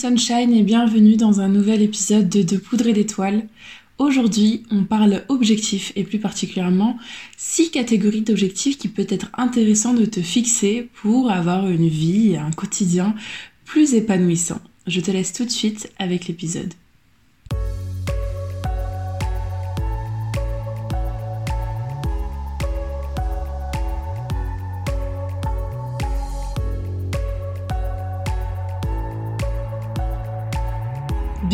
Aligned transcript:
Sunshine 0.00 0.54
et 0.54 0.62
bienvenue 0.62 1.16
dans 1.16 1.40
un 1.40 1.48
nouvel 1.48 1.82
épisode 1.82 2.28
de 2.28 2.42
De 2.42 2.56
Poudre 2.56 2.86
et 2.86 2.92
d'étoiles. 2.92 3.48
Aujourd'hui, 3.98 4.62
on 4.70 4.84
parle 4.84 5.24
objectifs 5.28 5.92
et 5.96 6.04
plus 6.04 6.20
particulièrement 6.20 6.96
six 7.36 7.72
catégories 7.72 8.22
d'objectifs 8.22 8.78
qui 8.78 8.86
peut 8.86 9.08
être 9.08 9.28
intéressant 9.36 9.94
de 9.94 10.04
te 10.04 10.20
fixer 10.20 10.88
pour 11.02 11.32
avoir 11.32 11.68
une 11.68 11.88
vie 11.88 12.34
et 12.34 12.38
un 12.38 12.52
quotidien 12.52 13.16
plus 13.64 13.94
épanouissant. 13.94 14.60
Je 14.86 15.00
te 15.00 15.10
laisse 15.10 15.32
tout 15.32 15.44
de 15.44 15.50
suite 15.50 15.90
avec 15.98 16.28
l'épisode. 16.28 16.74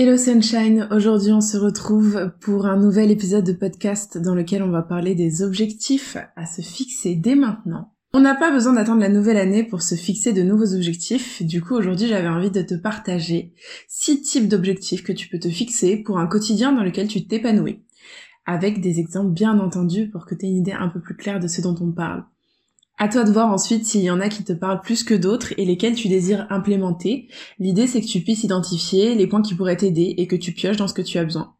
Hello 0.00 0.16
Sunshine, 0.16 0.86
aujourd'hui 0.92 1.32
on 1.32 1.40
se 1.40 1.56
retrouve 1.56 2.30
pour 2.40 2.66
un 2.66 2.76
nouvel 2.76 3.10
épisode 3.10 3.42
de 3.42 3.52
podcast 3.52 4.16
dans 4.16 4.36
lequel 4.36 4.62
on 4.62 4.70
va 4.70 4.82
parler 4.82 5.16
des 5.16 5.42
objectifs 5.42 6.16
à 6.36 6.46
se 6.46 6.62
fixer 6.62 7.16
dès 7.16 7.34
maintenant. 7.34 7.92
On 8.12 8.20
n'a 8.20 8.36
pas 8.36 8.52
besoin 8.52 8.74
d'attendre 8.74 9.00
la 9.00 9.08
nouvelle 9.08 9.38
année 9.38 9.64
pour 9.64 9.82
se 9.82 9.96
fixer 9.96 10.32
de 10.32 10.44
nouveaux 10.44 10.72
objectifs, 10.72 11.42
du 11.42 11.60
coup 11.60 11.74
aujourd'hui 11.74 12.06
j'avais 12.06 12.28
envie 12.28 12.52
de 12.52 12.62
te 12.62 12.74
partager 12.74 13.54
six 13.88 14.22
types 14.22 14.46
d'objectifs 14.46 15.02
que 15.02 15.10
tu 15.10 15.26
peux 15.26 15.40
te 15.40 15.48
fixer 15.48 15.96
pour 15.96 16.20
un 16.20 16.28
quotidien 16.28 16.70
dans 16.70 16.84
lequel 16.84 17.08
tu 17.08 17.26
t'épanouis, 17.26 17.82
avec 18.46 18.80
des 18.80 19.00
exemples 19.00 19.32
bien 19.32 19.58
entendus 19.58 20.10
pour 20.10 20.26
que 20.26 20.36
tu 20.36 20.46
aies 20.46 20.50
une 20.50 20.58
idée 20.58 20.76
un 20.78 20.90
peu 20.90 21.00
plus 21.00 21.16
claire 21.16 21.40
de 21.40 21.48
ce 21.48 21.60
dont 21.60 21.74
on 21.80 21.90
parle. 21.90 22.22
À 23.00 23.08
toi 23.08 23.22
de 23.22 23.30
voir 23.30 23.48
ensuite 23.52 23.84
s'il 23.86 24.02
y 24.02 24.10
en 24.10 24.20
a 24.20 24.28
qui 24.28 24.42
te 24.42 24.52
parlent 24.52 24.80
plus 24.80 25.04
que 25.04 25.14
d'autres 25.14 25.54
et 25.56 25.64
lesquels 25.64 25.94
tu 25.94 26.08
désires 26.08 26.48
implémenter. 26.50 27.28
L'idée 27.60 27.86
c'est 27.86 28.00
que 28.00 28.06
tu 28.06 28.20
puisses 28.22 28.42
identifier 28.42 29.14
les 29.14 29.28
points 29.28 29.42
qui 29.42 29.54
pourraient 29.54 29.76
t'aider 29.76 30.14
et 30.18 30.26
que 30.26 30.34
tu 30.34 30.52
pioches 30.52 30.78
dans 30.78 30.88
ce 30.88 30.94
que 30.94 31.02
tu 31.02 31.16
as 31.18 31.24
besoin 31.24 31.54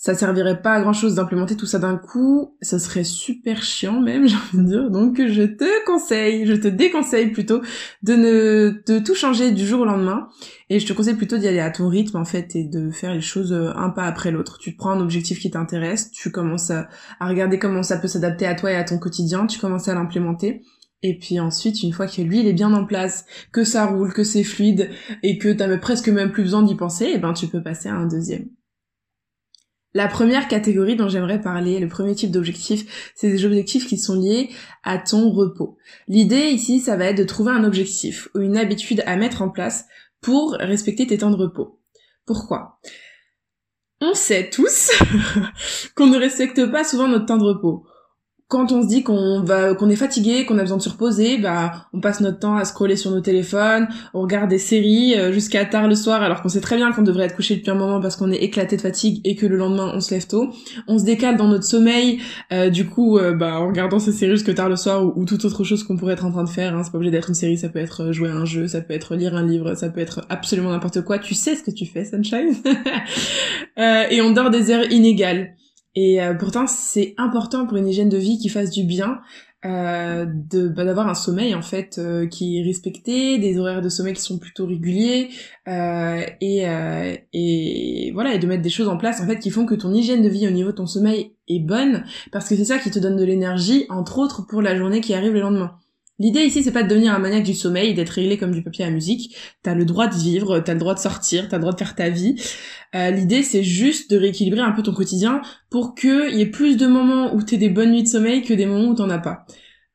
ça 0.00 0.14
servirait 0.14 0.62
pas 0.62 0.74
à 0.74 0.80
grand 0.80 0.92
chose 0.92 1.16
d'implémenter 1.16 1.56
tout 1.56 1.66
ça 1.66 1.80
d'un 1.80 1.96
coup, 1.96 2.56
ça 2.62 2.78
serait 2.78 3.02
super 3.02 3.64
chiant 3.64 4.00
même, 4.00 4.28
j'ai 4.28 4.36
envie 4.36 4.64
de 4.64 4.68
dire. 4.68 4.90
Donc 4.90 5.20
je 5.20 5.42
te 5.42 5.84
conseille, 5.86 6.46
je 6.46 6.54
te 6.54 6.68
déconseille 6.68 7.32
plutôt 7.32 7.62
de 8.04 8.14
ne 8.14 8.82
de 8.86 9.00
tout 9.00 9.16
changer 9.16 9.50
du 9.50 9.66
jour 9.66 9.80
au 9.80 9.84
lendemain 9.84 10.28
et 10.70 10.78
je 10.78 10.86
te 10.86 10.92
conseille 10.92 11.16
plutôt 11.16 11.36
d'y 11.36 11.48
aller 11.48 11.58
à 11.58 11.70
ton 11.70 11.88
rythme 11.88 12.16
en 12.16 12.24
fait 12.24 12.54
et 12.54 12.62
de 12.62 12.92
faire 12.92 13.12
les 13.12 13.20
choses 13.20 13.52
euh, 13.52 13.72
un 13.74 13.90
pas 13.90 14.04
après 14.04 14.30
l'autre. 14.30 14.58
Tu 14.58 14.76
prends 14.76 14.90
un 14.90 15.00
objectif 15.00 15.40
qui 15.40 15.50
t'intéresse, 15.50 16.12
tu 16.12 16.30
commences 16.30 16.70
à, 16.70 16.88
regarder 17.20 17.58
comment 17.58 17.82
ça 17.82 17.98
peut 17.98 18.08
s'adapter 18.08 18.46
à 18.46 18.54
toi 18.54 18.70
et 18.70 18.76
à 18.76 18.84
ton 18.84 18.98
quotidien, 18.98 19.46
tu 19.46 19.58
commences 19.58 19.88
à 19.88 19.94
l'implémenter. 19.94 20.62
Et 21.02 21.18
puis 21.18 21.40
ensuite, 21.40 21.82
une 21.82 21.92
fois 21.92 22.06
que 22.06 22.22
lui 22.22 22.46
est 22.46 22.52
bien 22.52 22.72
en 22.72 22.84
place, 22.84 23.24
que 23.50 23.64
ça 23.64 23.86
roule, 23.86 24.12
que 24.12 24.24
c'est 24.24 24.44
fluide 24.44 24.90
et 25.24 25.38
que 25.38 25.52
t'as 25.52 25.76
presque 25.78 26.08
même 26.08 26.30
plus 26.30 26.44
besoin 26.44 26.62
d'y 26.62 26.76
penser, 26.76 27.06
et 27.06 27.12
eh 27.16 27.18
ben 27.18 27.32
tu 27.32 27.48
peux 27.48 27.62
passer 27.62 27.88
à 27.88 27.94
un 27.94 28.06
deuxième. 28.06 28.46
La 29.94 30.06
première 30.06 30.48
catégorie 30.48 30.96
dont 30.96 31.08
j'aimerais 31.08 31.40
parler, 31.40 31.80
le 31.80 31.88
premier 31.88 32.14
type 32.14 32.30
d'objectif, 32.30 33.12
c'est 33.14 33.30
des 33.30 33.44
objectifs 33.44 33.86
qui 33.86 33.96
sont 33.96 34.20
liés 34.20 34.50
à 34.84 34.98
ton 34.98 35.30
repos. 35.30 35.78
L'idée 36.08 36.50
ici, 36.50 36.80
ça 36.80 36.96
va 36.96 37.06
être 37.06 37.18
de 37.18 37.24
trouver 37.24 37.52
un 37.52 37.64
objectif 37.64 38.28
ou 38.34 38.40
une 38.40 38.58
habitude 38.58 39.02
à 39.06 39.16
mettre 39.16 39.40
en 39.40 39.48
place 39.48 39.86
pour 40.20 40.52
respecter 40.52 41.06
tes 41.06 41.18
temps 41.18 41.30
de 41.30 41.36
repos. 41.36 41.80
Pourquoi? 42.26 42.80
On 44.00 44.14
sait 44.14 44.50
tous 44.50 44.92
qu'on 45.96 46.06
ne 46.06 46.18
respecte 46.18 46.70
pas 46.70 46.84
souvent 46.84 47.08
notre 47.08 47.26
temps 47.26 47.38
de 47.38 47.44
repos 47.44 47.87
quand 48.48 48.72
on 48.72 48.82
se 48.82 48.88
dit 48.88 49.02
qu'on 49.02 49.42
va 49.42 49.74
qu'on 49.74 49.90
est 49.90 49.96
fatigué, 49.96 50.46
qu'on 50.46 50.56
a 50.56 50.62
besoin 50.62 50.78
de 50.78 50.82
se 50.82 50.88
reposer, 50.88 51.36
bah 51.36 51.86
on 51.92 52.00
passe 52.00 52.20
notre 52.20 52.38
temps 52.38 52.56
à 52.56 52.64
scroller 52.64 52.96
sur 52.96 53.10
nos 53.10 53.20
téléphones, 53.20 53.88
on 54.14 54.22
regarde 54.22 54.48
des 54.48 54.58
séries 54.58 55.14
euh, 55.18 55.32
jusqu'à 55.32 55.66
tard 55.66 55.86
le 55.86 55.94
soir 55.94 56.22
alors 56.22 56.40
qu'on 56.40 56.48
sait 56.48 56.62
très 56.62 56.76
bien 56.76 56.90
qu'on 56.92 57.02
devrait 57.02 57.26
être 57.26 57.36
couché 57.36 57.56
depuis 57.56 57.70
un 57.70 57.74
moment 57.74 58.00
parce 58.00 58.16
qu'on 58.16 58.32
est 58.32 58.38
éclaté 58.38 58.76
de 58.76 58.80
fatigue 58.80 59.20
et 59.24 59.36
que 59.36 59.44
le 59.44 59.58
lendemain 59.58 59.92
on 59.94 60.00
se 60.00 60.14
lève 60.14 60.26
tôt. 60.26 60.48
On 60.86 60.98
se 60.98 61.04
décale 61.04 61.36
dans 61.36 61.46
notre 61.46 61.64
sommeil 61.64 62.20
euh, 62.50 62.70
du 62.70 62.86
coup 62.86 63.18
euh, 63.18 63.34
bah 63.34 63.60
en 63.60 63.68
regardant 63.68 63.98
ces 63.98 64.12
séries 64.12 64.32
jusque 64.32 64.54
tard 64.54 64.70
le 64.70 64.76
soir 64.76 65.04
ou, 65.04 65.26
toute 65.26 65.44
autre 65.44 65.62
chose 65.62 65.84
qu'on 65.84 65.98
pourrait 65.98 66.14
être 66.14 66.24
en 66.24 66.30
train 66.30 66.44
de 66.44 66.48
faire, 66.48 66.74
hein. 66.74 66.82
c'est 66.82 66.90
pas 66.90 66.96
obligé 66.96 67.10
d'être 67.10 67.28
une 67.28 67.34
série, 67.34 67.58
ça 67.58 67.68
peut 67.68 67.80
être 67.80 68.12
jouer 68.12 68.30
à 68.30 68.34
un 68.34 68.46
jeu, 68.46 68.66
ça 68.66 68.80
peut 68.80 68.94
être 68.94 69.14
lire 69.14 69.36
un 69.36 69.46
livre, 69.46 69.74
ça 69.74 69.90
peut 69.90 70.00
être 70.00 70.24
absolument 70.30 70.70
n'importe 70.70 71.02
quoi. 71.02 71.18
Tu 71.18 71.34
sais 71.34 71.54
ce 71.54 71.62
que 71.62 71.70
tu 71.70 71.84
fais 71.84 72.06
Sunshine? 72.06 72.54
Et 74.10 74.22
on 74.22 74.30
dort 74.30 74.48
des 74.48 74.70
heures 74.70 74.90
inégales. 74.90 75.54
Et 76.00 76.22
euh, 76.22 76.32
pourtant, 76.32 76.68
c'est 76.68 77.14
important 77.16 77.66
pour 77.66 77.76
une 77.76 77.88
hygiène 77.88 78.08
de 78.08 78.18
vie 78.18 78.38
qui 78.38 78.48
fasse 78.48 78.70
du 78.70 78.84
bien 78.84 79.20
euh, 79.64 80.26
de 80.28 80.68
bah, 80.68 80.84
d'avoir 80.84 81.08
un 81.08 81.14
sommeil 81.14 81.56
en 81.56 81.62
fait 81.62 81.98
euh, 81.98 82.28
qui 82.28 82.60
est 82.60 82.62
respecté, 82.62 83.38
des 83.38 83.58
horaires 83.58 83.82
de 83.82 83.88
sommeil 83.88 84.14
qui 84.14 84.22
sont 84.22 84.38
plutôt 84.38 84.64
réguliers 84.66 85.30
euh, 85.66 86.24
et 86.40 86.62
et 87.32 88.12
voilà 88.12 88.32
et 88.34 88.38
de 88.38 88.46
mettre 88.46 88.62
des 88.62 88.70
choses 88.70 88.86
en 88.86 88.96
place 88.96 89.20
en 89.20 89.26
fait 89.26 89.40
qui 89.40 89.50
font 89.50 89.66
que 89.66 89.74
ton 89.74 89.92
hygiène 89.92 90.22
de 90.22 90.28
vie 90.28 90.46
au 90.46 90.52
niveau 90.52 90.70
de 90.70 90.76
ton 90.76 90.86
sommeil 90.86 91.32
est 91.48 91.58
bonne 91.58 92.04
parce 92.30 92.48
que 92.48 92.54
c'est 92.54 92.64
ça 92.64 92.78
qui 92.78 92.92
te 92.92 93.00
donne 93.00 93.16
de 93.16 93.24
l'énergie 93.24 93.86
entre 93.88 94.18
autres 94.18 94.46
pour 94.46 94.62
la 94.62 94.76
journée 94.76 95.00
qui 95.00 95.14
arrive 95.14 95.32
le 95.32 95.40
lendemain. 95.40 95.80
L'idée 96.20 96.40
ici, 96.40 96.64
c'est 96.64 96.72
pas 96.72 96.82
de 96.82 96.88
devenir 96.88 97.14
un 97.14 97.20
maniaque 97.20 97.44
du 97.44 97.54
sommeil, 97.54 97.94
d'être 97.94 98.10
réglé 98.10 98.38
comme 98.38 98.50
du 98.50 98.62
papier 98.62 98.84
à 98.84 98.90
musique. 98.90 99.36
T'as 99.62 99.74
le 99.74 99.84
droit 99.84 100.08
de 100.08 100.16
vivre, 100.16 100.58
t'as 100.58 100.72
le 100.72 100.80
droit 100.80 100.94
de 100.94 100.98
sortir, 100.98 101.48
t'as 101.48 101.58
le 101.58 101.60
droit 101.60 101.72
de 101.72 101.78
faire 101.78 101.94
ta 101.94 102.08
vie. 102.08 102.34
Euh, 102.96 103.10
l'idée, 103.10 103.42
c'est 103.44 103.62
juste 103.62 104.10
de 104.10 104.16
rééquilibrer 104.16 104.60
un 104.60 104.72
peu 104.72 104.82
ton 104.82 104.92
quotidien 104.92 105.42
pour 105.70 105.94
qu'il 105.94 106.34
y 106.34 106.40
ait 106.40 106.46
plus 106.46 106.76
de 106.76 106.86
moments 106.86 107.34
où 107.34 107.42
t'es 107.42 107.56
des 107.56 107.68
bonnes 107.68 107.92
nuits 107.92 108.02
de 108.02 108.08
sommeil 108.08 108.42
que 108.42 108.52
des 108.52 108.66
moments 108.66 108.88
où 108.88 108.94
t'en 108.94 109.10
as 109.10 109.18
pas. 109.18 109.46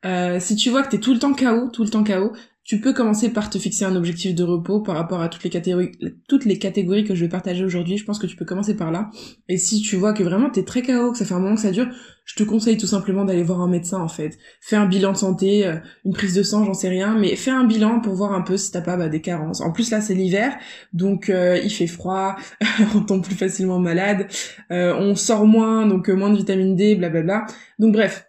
Euh, 0.06 0.38
si 0.40 0.56
tu 0.56 0.70
vois 0.70 0.82
que 0.82 0.90
t'es 0.90 0.98
tout 0.98 1.12
le 1.12 1.18
temps 1.18 1.34
KO, 1.34 1.68
tout 1.70 1.82
le 1.82 1.90
temps 1.90 2.04
KO, 2.04 2.32
tu 2.64 2.80
peux 2.80 2.94
commencer 2.94 3.28
par 3.28 3.50
te 3.50 3.58
fixer 3.58 3.84
un 3.84 3.94
objectif 3.94 4.34
de 4.34 4.42
repos 4.42 4.80
par 4.80 4.96
rapport 4.96 5.20
à 5.20 5.28
toutes 5.28 5.44
les 5.44 5.50
catégories, 5.50 5.92
toutes 6.28 6.46
les 6.46 6.58
catégories 6.58 7.04
que 7.04 7.14
je 7.14 7.24
vais 7.24 7.28
partager 7.28 7.62
aujourd'hui. 7.62 7.98
Je 7.98 8.04
pense 8.04 8.18
que 8.18 8.26
tu 8.26 8.36
peux 8.36 8.46
commencer 8.46 8.74
par 8.74 8.90
là. 8.90 9.10
Et 9.48 9.58
si 9.58 9.82
tu 9.82 9.96
vois 9.96 10.14
que 10.14 10.22
vraiment 10.22 10.48
t'es 10.48 10.64
très 10.64 10.80
chaos, 10.80 11.12
que 11.12 11.18
ça 11.18 11.26
fait 11.26 11.34
un 11.34 11.40
moment 11.40 11.56
que 11.56 11.60
ça 11.60 11.72
dure, 11.72 11.88
je 12.24 12.34
te 12.36 12.42
conseille 12.42 12.78
tout 12.78 12.86
simplement 12.86 13.26
d'aller 13.26 13.42
voir 13.42 13.60
un 13.60 13.68
médecin 13.68 14.00
en 14.00 14.08
fait. 14.08 14.38
Fais 14.62 14.76
un 14.76 14.86
bilan 14.86 15.12
de 15.12 15.18
santé, 15.18 15.66
euh, 15.66 15.76
une 16.06 16.14
prise 16.14 16.32
de 16.32 16.42
sang, 16.42 16.64
j'en 16.64 16.72
sais 16.72 16.88
rien, 16.88 17.18
mais 17.18 17.36
fais 17.36 17.50
un 17.50 17.64
bilan 17.64 18.00
pour 18.00 18.14
voir 18.14 18.32
un 18.32 18.40
peu 18.40 18.56
si 18.56 18.70
t'as 18.70 18.80
pas 18.80 18.96
bah, 18.96 19.10
des 19.10 19.20
carences. 19.20 19.60
En 19.60 19.70
plus 19.70 19.90
là 19.90 20.00
c'est 20.00 20.14
l'hiver, 20.14 20.56
donc 20.94 21.28
euh, 21.28 21.60
il 21.62 21.70
fait 21.70 21.86
froid, 21.86 22.36
on 22.94 23.02
tombe 23.02 23.22
plus 23.22 23.34
facilement 23.34 23.78
malade, 23.78 24.26
euh, 24.70 24.94
on 24.98 25.14
sort 25.16 25.46
moins, 25.46 25.86
donc 25.86 26.08
moins 26.08 26.30
de 26.30 26.36
vitamine 26.38 26.76
D, 26.76 26.94
blablabla. 26.96 27.44
Donc 27.78 27.92
bref, 27.92 28.26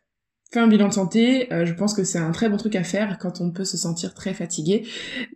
Fais 0.55 0.61
un 0.61 0.67
bilan 0.67 0.87
de 0.87 0.93
santé, 0.93 1.51
euh, 1.51 1.65
je 1.65 1.73
pense 1.73 1.93
que 1.93 2.05
c'est 2.05 2.17
un 2.17 2.31
très 2.31 2.47
bon 2.47 2.55
truc 2.55 2.77
à 2.77 2.85
faire 2.85 3.17
quand 3.19 3.41
on 3.41 3.51
peut 3.51 3.65
se 3.65 3.75
sentir 3.75 4.13
très 4.13 4.33
fatigué. 4.33 4.87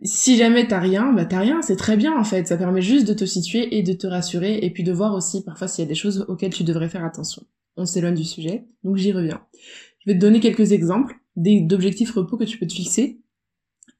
Si 0.02 0.38
jamais 0.38 0.66
t'as 0.66 0.78
rien, 0.78 1.12
bah 1.12 1.26
t'as 1.26 1.40
rien, 1.40 1.60
c'est 1.60 1.76
très 1.76 1.98
bien 1.98 2.18
en 2.18 2.24
fait. 2.24 2.48
Ça 2.48 2.56
permet 2.56 2.80
juste 2.80 3.06
de 3.06 3.12
te 3.12 3.26
situer 3.26 3.76
et 3.76 3.82
de 3.82 3.92
te 3.92 4.06
rassurer 4.06 4.60
et 4.62 4.70
puis 4.70 4.82
de 4.82 4.92
voir 4.92 5.12
aussi 5.12 5.44
parfois 5.44 5.68
s'il 5.68 5.84
y 5.84 5.86
a 5.86 5.88
des 5.90 5.94
choses 5.94 6.24
auxquelles 6.28 6.54
tu 6.54 6.64
devrais 6.64 6.88
faire 6.88 7.04
attention. 7.04 7.42
On 7.76 7.84
s'éloigne 7.84 8.14
du 8.14 8.24
sujet, 8.24 8.64
donc 8.82 8.96
j'y 8.96 9.12
reviens. 9.12 9.42
Je 9.98 10.10
vais 10.10 10.14
te 10.14 10.22
donner 10.22 10.40
quelques 10.40 10.72
exemples 10.72 11.16
d'objectifs 11.36 12.12
repos 12.12 12.38
que 12.38 12.44
tu 12.44 12.56
peux 12.56 12.66
te 12.66 12.72
fixer. 12.72 13.20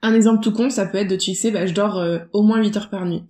Un 0.00 0.14
exemple 0.14 0.43
tout 0.43 0.52
con, 0.52 0.70
ça 0.70 0.87
peut 0.87 0.96
être 0.96 1.11
de 1.11 1.17
te 1.17 1.25
fixer, 1.25 1.50
bah 1.50 1.67
je 1.67 1.75
dors 1.75 1.99
euh, 1.99 2.20
au 2.32 2.43
moins 2.43 2.62
8 2.62 2.78
heures 2.78 2.88
par 2.88 3.05
nuit. 3.05 3.25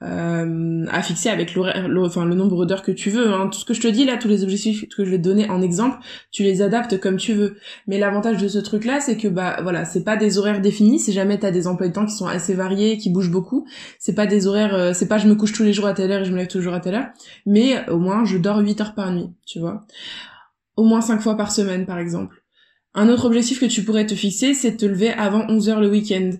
Euh, 0.00 0.86
à 0.90 1.02
fixer 1.02 1.28
avec 1.28 1.54
l'horaire, 1.54 1.88
enfin 1.98 2.24
le 2.24 2.36
nombre 2.36 2.66
d'heures 2.66 2.82
que 2.82 2.92
tu 2.92 3.10
veux. 3.10 3.32
Hein. 3.32 3.48
Tout 3.48 3.58
ce 3.58 3.64
que 3.64 3.74
je 3.74 3.80
te 3.80 3.88
dis 3.88 4.04
là, 4.04 4.16
tous 4.16 4.28
les 4.28 4.44
objectifs 4.44 4.88
que 4.88 5.04
je 5.04 5.10
vais 5.10 5.18
te 5.18 5.22
donner 5.22 5.50
en 5.50 5.60
exemple, 5.60 5.98
tu 6.30 6.44
les 6.44 6.62
adaptes 6.62 7.00
comme 7.00 7.16
tu 7.16 7.34
veux. 7.34 7.56
Mais 7.88 7.98
l'avantage 7.98 8.40
de 8.40 8.46
ce 8.46 8.58
truc-là, 8.58 9.00
c'est 9.00 9.16
que 9.16 9.26
bah 9.26 9.58
voilà, 9.62 9.84
c'est 9.84 10.04
pas 10.04 10.16
des 10.16 10.38
horaires 10.38 10.60
définis. 10.60 11.00
Si 11.00 11.12
jamais 11.12 11.38
t'as 11.38 11.50
des 11.50 11.66
emplois 11.66 11.88
de 11.88 11.92
temps 11.92 12.06
qui 12.06 12.14
sont 12.14 12.26
assez 12.26 12.54
variés, 12.54 12.96
qui 12.98 13.10
bougent 13.10 13.32
beaucoup, 13.32 13.66
c'est 13.98 14.14
pas 14.14 14.26
des 14.26 14.46
horaires, 14.46 14.74
euh, 14.74 14.92
c'est 14.92 15.08
pas 15.08 15.18
je 15.18 15.26
me 15.26 15.34
couche 15.34 15.52
tous 15.52 15.64
les 15.64 15.72
jours 15.72 15.86
à 15.86 15.94
telle 15.94 16.12
heure 16.12 16.22
et 16.22 16.24
je 16.24 16.30
me 16.30 16.36
lève 16.36 16.46
toujours 16.46 16.74
à 16.74 16.80
telle 16.80 16.94
heure. 16.94 17.08
Mais 17.44 17.88
au 17.90 17.98
moins 17.98 18.24
je 18.24 18.38
dors 18.38 18.58
8 18.58 18.80
heures 18.80 18.94
par 18.94 19.10
nuit, 19.12 19.30
tu 19.46 19.58
vois. 19.58 19.80
Au 20.76 20.84
moins 20.84 21.00
5 21.00 21.20
fois 21.20 21.36
par 21.36 21.50
semaine 21.50 21.86
par 21.86 21.98
exemple. 21.98 22.36
Un 22.94 23.08
autre 23.08 23.26
objectif 23.26 23.60
que 23.60 23.66
tu 23.66 23.82
pourrais 23.82 24.06
te 24.06 24.14
fixer, 24.14 24.54
c'est 24.54 24.72
de 24.72 24.76
te 24.76 24.86
lever 24.86 25.10
avant 25.10 25.44
11 25.48 25.68
heures 25.68 25.80
le 25.80 25.88
week-end 25.88 26.30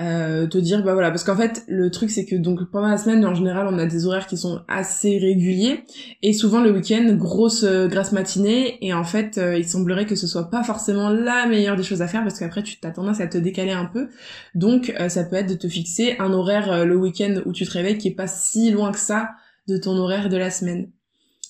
euh, 0.00 0.46
te 0.46 0.56
dire 0.56 0.82
bah 0.82 0.94
voilà 0.94 1.10
parce 1.10 1.22
qu'en 1.22 1.36
fait 1.36 1.64
le 1.68 1.90
truc 1.90 2.10
c'est 2.10 2.24
que 2.24 2.34
donc 2.34 2.70
pendant 2.70 2.88
la 2.88 2.96
semaine 2.96 3.26
en 3.26 3.34
général 3.34 3.66
on 3.70 3.78
a 3.78 3.84
des 3.84 4.06
horaires 4.06 4.26
qui 4.26 4.38
sont 4.38 4.62
assez 4.66 5.18
réguliers. 5.18 5.84
Et 6.22 6.32
souvent 6.32 6.62
le 6.62 6.72
week-end 6.72 7.14
grosse 7.14 7.62
euh, 7.64 7.88
grasse 7.88 8.12
matinée. 8.12 8.78
Et 8.80 8.94
en 8.94 9.04
fait 9.04 9.36
euh, 9.36 9.58
il 9.58 9.68
semblerait 9.68 10.06
que 10.06 10.14
ce 10.16 10.26
soit 10.26 10.48
pas 10.48 10.64
forcément 10.64 11.10
la 11.10 11.46
meilleure 11.46 11.76
des 11.76 11.82
choses 11.82 12.00
à 12.00 12.08
faire 12.08 12.22
parce 12.22 12.38
qu'après 12.38 12.62
tu 12.62 12.78
as 12.82 12.90
tendance 12.90 13.20
à 13.20 13.26
te 13.26 13.36
décaler 13.36 13.72
un 13.72 13.84
peu. 13.84 14.08
Donc 14.54 14.94
ça 15.08 15.24
peut 15.24 15.36
être 15.36 15.48
de 15.48 15.54
te 15.54 15.68
fixer 15.68 16.16
un 16.18 16.32
horaire 16.32 16.86
le 16.86 16.96
week-end 16.96 17.42
où 17.44 17.52
tu 17.52 17.66
te 17.66 17.70
réveilles 17.70 17.98
qui 17.98 18.08
est 18.08 18.14
pas 18.14 18.26
si 18.26 18.70
loin 18.70 18.92
que 18.92 18.98
ça 18.98 19.30
de 19.68 19.76
ton 19.76 19.96
horaire 19.96 20.30
de 20.30 20.36
la 20.38 20.50
semaine. 20.50 20.90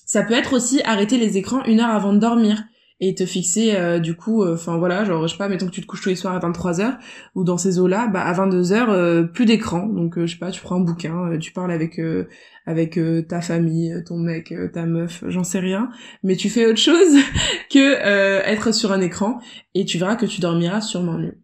Ça 0.05 0.23
peut 0.23 0.33
être 0.33 0.53
aussi 0.53 0.81
arrêter 0.83 1.17
les 1.17 1.37
écrans 1.37 1.63
une 1.63 1.79
heure 1.79 1.89
avant 1.89 2.13
de 2.13 2.19
dormir 2.19 2.63
et 3.07 3.15
te 3.15 3.25
fixer 3.25 3.75
euh, 3.75 3.99
du 3.99 4.15
coup 4.15 4.43
euh, 4.43 4.55
enfin 4.55 4.77
voilà 4.77 5.03
genre 5.03 5.27
je 5.27 5.33
sais 5.33 5.37
pas 5.37 5.49
mettons 5.49 5.65
que 5.65 5.71
tu 5.71 5.81
te 5.81 5.85
couches 5.85 6.01
tous 6.01 6.09
les 6.09 6.15
soirs 6.15 6.33
à 6.33 6.39
23h 6.39 6.97
ou 7.35 7.43
dans 7.43 7.57
ces 7.57 7.79
eaux 7.79 7.87
là 7.87 8.07
bah 8.07 8.21
à 8.21 8.33
22h 8.33 8.89
euh, 8.89 9.23
plus 9.23 9.45
d'écran. 9.45 9.87
Donc 9.87 10.19
je 10.19 10.25
sais 10.25 10.37
pas 10.37 10.51
tu 10.51 10.61
prends 10.61 10.75
un 10.75 10.79
bouquin 10.79 11.37
tu 11.39 11.51
parles 11.51 11.71
avec 11.71 11.99
avec 12.65 12.99
ta 13.27 13.41
famille 13.41 14.03
ton 14.05 14.17
mec 14.17 14.53
ta 14.73 14.85
meuf 14.85 15.23
j'en 15.27 15.43
sais 15.43 15.59
rien. 15.59 15.89
Mais 16.23 16.35
tu 16.35 16.49
fais 16.49 16.65
autre 16.65 16.79
chose 16.79 17.17
que 17.71 17.93
être 18.47 18.73
sur 18.73 18.91
un 18.91 19.01
écran 19.01 19.39
et 19.75 19.85
tu 19.85 19.97
verras 19.97 20.15
que 20.15 20.25
tu 20.25 20.39
dormiras 20.39 20.81
sûrement 20.81 21.17
mieux 21.17 21.42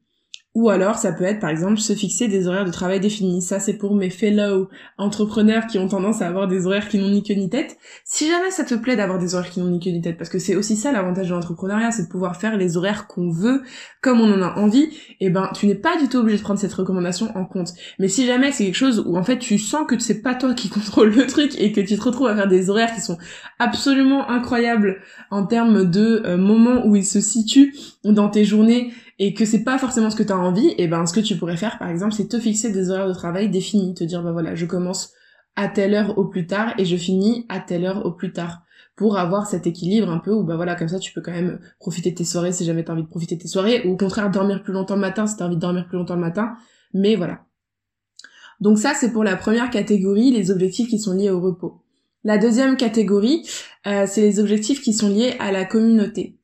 ou 0.60 0.70
alors, 0.70 0.98
ça 0.98 1.14
peut 1.14 1.24
être, 1.24 1.40
par 1.40 1.50
exemple, 1.50 1.78
se 1.78 1.94
fixer 1.94 2.28
des 2.28 2.46
horaires 2.46 2.66
de 2.66 2.72
travail 2.72 3.00
définis. 3.00 3.42
Ça, 3.42 3.62
c'est 3.62 3.78
pour 3.78 3.96
mes 3.96 4.10
fellow 4.10 4.68
entrepreneurs 4.98 5.68
qui 5.68 5.80
ont 5.80 5.88
tendance 5.88 6.22
à 6.22 6.28
avoir 6.28 6.50
des 6.50 6.68
horaires 6.68 6.90
qui 6.90 6.98
n'ont 6.98 7.08
ni 7.08 7.24
queue 7.24 7.36
ni 7.36 7.50
tête. 7.50 7.78
Si 8.04 8.28
jamais 8.28 8.52
ça 8.52 8.66
te 8.66 8.76
plaît 8.76 8.98
d'avoir 8.98 9.20
des 9.20 9.36
horaires 9.36 9.50
qui 9.50 9.62
n'ont 9.62 9.70
ni 9.70 9.80
queue 9.80 9.92
ni 9.92 10.02
tête, 10.02 10.18
parce 10.18 10.30
que 10.30 10.38
c'est 10.38 10.58
aussi 10.58 10.76
ça 10.76 10.92
l'avantage 10.92 11.30
de 11.30 11.34
l'entrepreneuriat, 11.34 11.92
c'est 11.92 12.04
de 12.04 12.08
pouvoir 12.10 12.36
faire 12.36 12.58
les 12.58 12.76
horaires 12.76 13.08
qu'on 13.08 13.30
veut, 13.30 13.62
comme 14.02 14.20
on 14.20 14.34
en 14.34 14.42
a 14.42 14.60
envie, 14.60 14.84
et 15.22 15.28
eh 15.28 15.30
ben, 15.30 15.50
tu 15.56 15.66
n'es 15.66 15.76
pas 15.76 15.98
du 15.98 16.10
tout 16.10 16.18
obligé 16.18 16.40
de 16.40 16.44
prendre 16.44 16.60
cette 16.60 16.74
recommandation 16.74 17.32
en 17.38 17.46
compte. 17.46 17.70
Mais 17.98 18.10
si 18.10 18.26
jamais 18.26 18.52
c'est 18.52 18.66
quelque 18.66 18.76
chose 18.76 19.02
où, 19.08 19.16
en 19.16 19.24
fait, 19.24 19.40
tu 19.40 19.58
sens 19.58 19.88
que 19.88 19.98
c'est 19.98 20.22
pas 20.22 20.36
toi 20.36 20.54
qui 20.54 20.68
contrôle 20.80 21.16
le 21.16 21.26
truc 21.26 21.54
et 21.58 21.72
que 21.72 21.80
tu 21.80 21.96
te 21.96 22.02
retrouves 22.02 22.28
à 22.28 22.36
faire 22.36 22.50
des 22.50 22.70
horaires 22.70 22.94
qui 22.94 23.00
sont 23.00 23.18
absolument 23.60 24.30
incroyables 24.30 24.98
en 25.32 25.46
termes 25.46 25.90
de 25.90 26.22
euh, 26.26 26.36
moments 26.36 26.86
où 26.86 26.98
ils 26.98 27.06
se 27.06 27.22
situent 27.22 27.74
dans 28.04 28.28
tes 28.28 28.44
journées 28.44 28.92
et 29.20 29.34
que 29.34 29.46
c'est 29.46 29.64
pas 29.64 29.78
forcément 29.78 30.10
ce 30.10 30.16
que 30.16 30.24
tu 30.24 30.32
as 30.32 30.38
envie, 30.38 30.74
et 30.78 30.88
ben 30.88 31.06
ce 31.06 31.14
que 31.14 31.20
tu 31.20 31.36
pourrais 31.36 31.58
faire 31.58 31.78
par 31.78 31.90
exemple, 31.90 32.14
c'est 32.14 32.30
te 32.30 32.40
fixer 32.40 32.72
des 32.72 32.90
horaires 32.90 33.08
de 33.08 33.14
travail 33.14 33.50
définis, 33.50 33.94
te 33.94 34.04
dire 34.04 34.24
bah 34.24 34.32
voilà, 34.32 34.56
je 34.56 34.66
commence 34.66 35.14
à 35.56 35.68
telle 35.68 35.94
heure 35.94 36.18
au 36.18 36.26
plus 36.26 36.48
tard 36.48 36.74
et 36.78 36.86
je 36.86 36.96
finis 36.96 37.46
à 37.50 37.60
telle 37.60 37.86
heure 37.86 38.06
au 38.06 38.12
plus 38.12 38.32
tard. 38.32 38.64
Pour 38.96 39.18
avoir 39.18 39.46
cet 39.46 39.68
équilibre 39.68 40.10
un 40.10 40.20
peu 40.20 40.32
où 40.32 40.44
bah 40.44 40.56
voilà 40.56 40.76
comme 40.76 40.88
ça 40.88 41.00
tu 41.00 41.14
peux 41.14 41.22
quand 41.22 41.32
même 41.32 41.60
profiter 41.80 42.14
tes 42.14 42.26
soirées 42.26 42.52
si 42.52 42.66
jamais 42.66 42.84
t'as 42.84 42.94
envie 42.94 43.04
de 43.04 43.08
profiter 43.08 43.38
tes 43.38 43.48
soirées 43.48 43.86
ou 43.86 43.94
au 43.94 43.98
contraire 43.98 44.30
dormir 44.30 44.62
plus 44.62 44.74
longtemps 44.74 44.96
le 44.96 45.02
matin 45.02 45.28
si 45.28 45.38
t'as 45.38 45.46
envie 45.46 45.56
de 45.56 45.62
dormir 45.62 45.88
plus 45.88 45.98
longtemps 45.98 46.16
le 46.16 46.22
matin. 46.22 46.54
Mais 46.94 47.16
voilà. 47.16 47.46
Donc 48.60 48.78
ça 48.78 48.94
c'est 48.94 49.12
pour 49.12 49.24
la 49.24 49.38
première 49.38 49.70
catégorie 49.70 50.32
les 50.32 50.52
objectifs 50.52 50.90
qui 50.90 51.00
sont 51.00 51.14
liés 51.14 51.30
au 51.30 51.40
repos. 51.40 51.82
La 52.26 52.38
deuxième 52.38 52.76
catégorie 52.76 53.48
euh, 53.88 54.06
c'est 54.06 54.22
les 54.22 54.40
objectifs 54.40 54.82
qui 54.82 54.94
sont 54.94 55.10
liés 55.10 55.36
à 55.40 55.54
la 55.54 55.64
communauté 55.64 56.38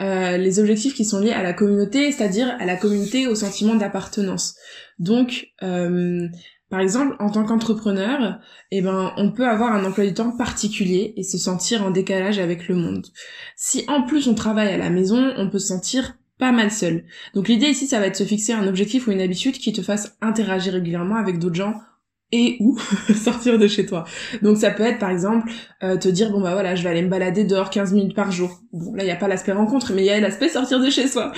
euh, 0.00 0.36
les 0.36 0.58
objectifs 0.58 0.94
qui 0.94 1.04
sont 1.04 1.20
liés 1.20 1.32
à 1.32 1.42
la 1.42 1.52
communauté, 1.52 2.10
c'est-à-dire 2.10 2.56
à 2.58 2.64
la 2.64 2.76
communauté, 2.76 3.26
au 3.26 3.34
sentiment 3.34 3.74
d'appartenance. 3.74 4.56
Donc, 4.98 5.48
euh, 5.62 6.26
par 6.70 6.80
exemple, 6.80 7.16
en 7.18 7.30
tant 7.30 7.44
qu'entrepreneur, 7.44 8.40
eh 8.70 8.80
ben, 8.80 9.12
on 9.18 9.30
peut 9.30 9.46
avoir 9.46 9.74
un 9.74 9.84
emploi 9.84 10.06
du 10.06 10.14
temps 10.14 10.34
particulier 10.34 11.12
et 11.18 11.22
se 11.22 11.36
sentir 11.36 11.84
en 11.84 11.90
décalage 11.90 12.38
avec 12.38 12.68
le 12.68 12.76
monde. 12.76 13.06
Si 13.56 13.84
en 13.88 14.02
plus 14.04 14.26
on 14.26 14.34
travaille 14.34 14.72
à 14.72 14.78
la 14.78 14.88
maison, 14.88 15.34
on 15.36 15.50
peut 15.50 15.58
se 15.58 15.68
sentir 15.68 16.16
pas 16.38 16.50
mal 16.50 16.70
seul. 16.70 17.04
Donc 17.34 17.48
l'idée 17.48 17.66
ici, 17.66 17.86
ça 17.86 18.00
va 18.00 18.06
être 18.06 18.14
de 18.14 18.24
se 18.24 18.24
fixer 18.24 18.54
un 18.54 18.66
objectif 18.66 19.06
ou 19.06 19.12
une 19.12 19.20
habitude 19.20 19.58
qui 19.58 19.72
te 19.72 19.82
fasse 19.82 20.16
interagir 20.22 20.72
régulièrement 20.72 21.16
avec 21.16 21.38
d'autres 21.38 21.54
gens 21.54 21.74
et 22.32 22.56
ou 22.60 22.78
sortir 23.14 23.58
de 23.58 23.68
chez 23.68 23.86
toi. 23.86 24.04
Donc 24.40 24.56
ça 24.56 24.70
peut 24.70 24.82
être 24.82 24.98
par 24.98 25.10
exemple 25.10 25.52
euh, 25.84 25.96
te 25.96 26.08
dire 26.08 26.30
bon 26.30 26.40
bah 26.40 26.52
voilà 26.52 26.74
je 26.74 26.82
vais 26.82 26.88
aller 26.88 27.02
me 27.02 27.08
balader 27.08 27.44
dehors 27.44 27.70
15 27.70 27.92
minutes 27.92 28.16
par 28.16 28.32
jour. 28.32 28.60
Bon 28.72 28.94
là 28.94 29.04
il 29.04 29.06
y 29.06 29.10
a 29.10 29.16
pas 29.16 29.28
l'aspect 29.28 29.52
rencontre 29.52 29.92
mais 29.94 30.02
il 30.02 30.06
y 30.06 30.10
a 30.10 30.18
l'aspect 30.18 30.48
sortir 30.48 30.80
de 30.80 30.90
chez 30.90 31.06
soi. 31.06 31.32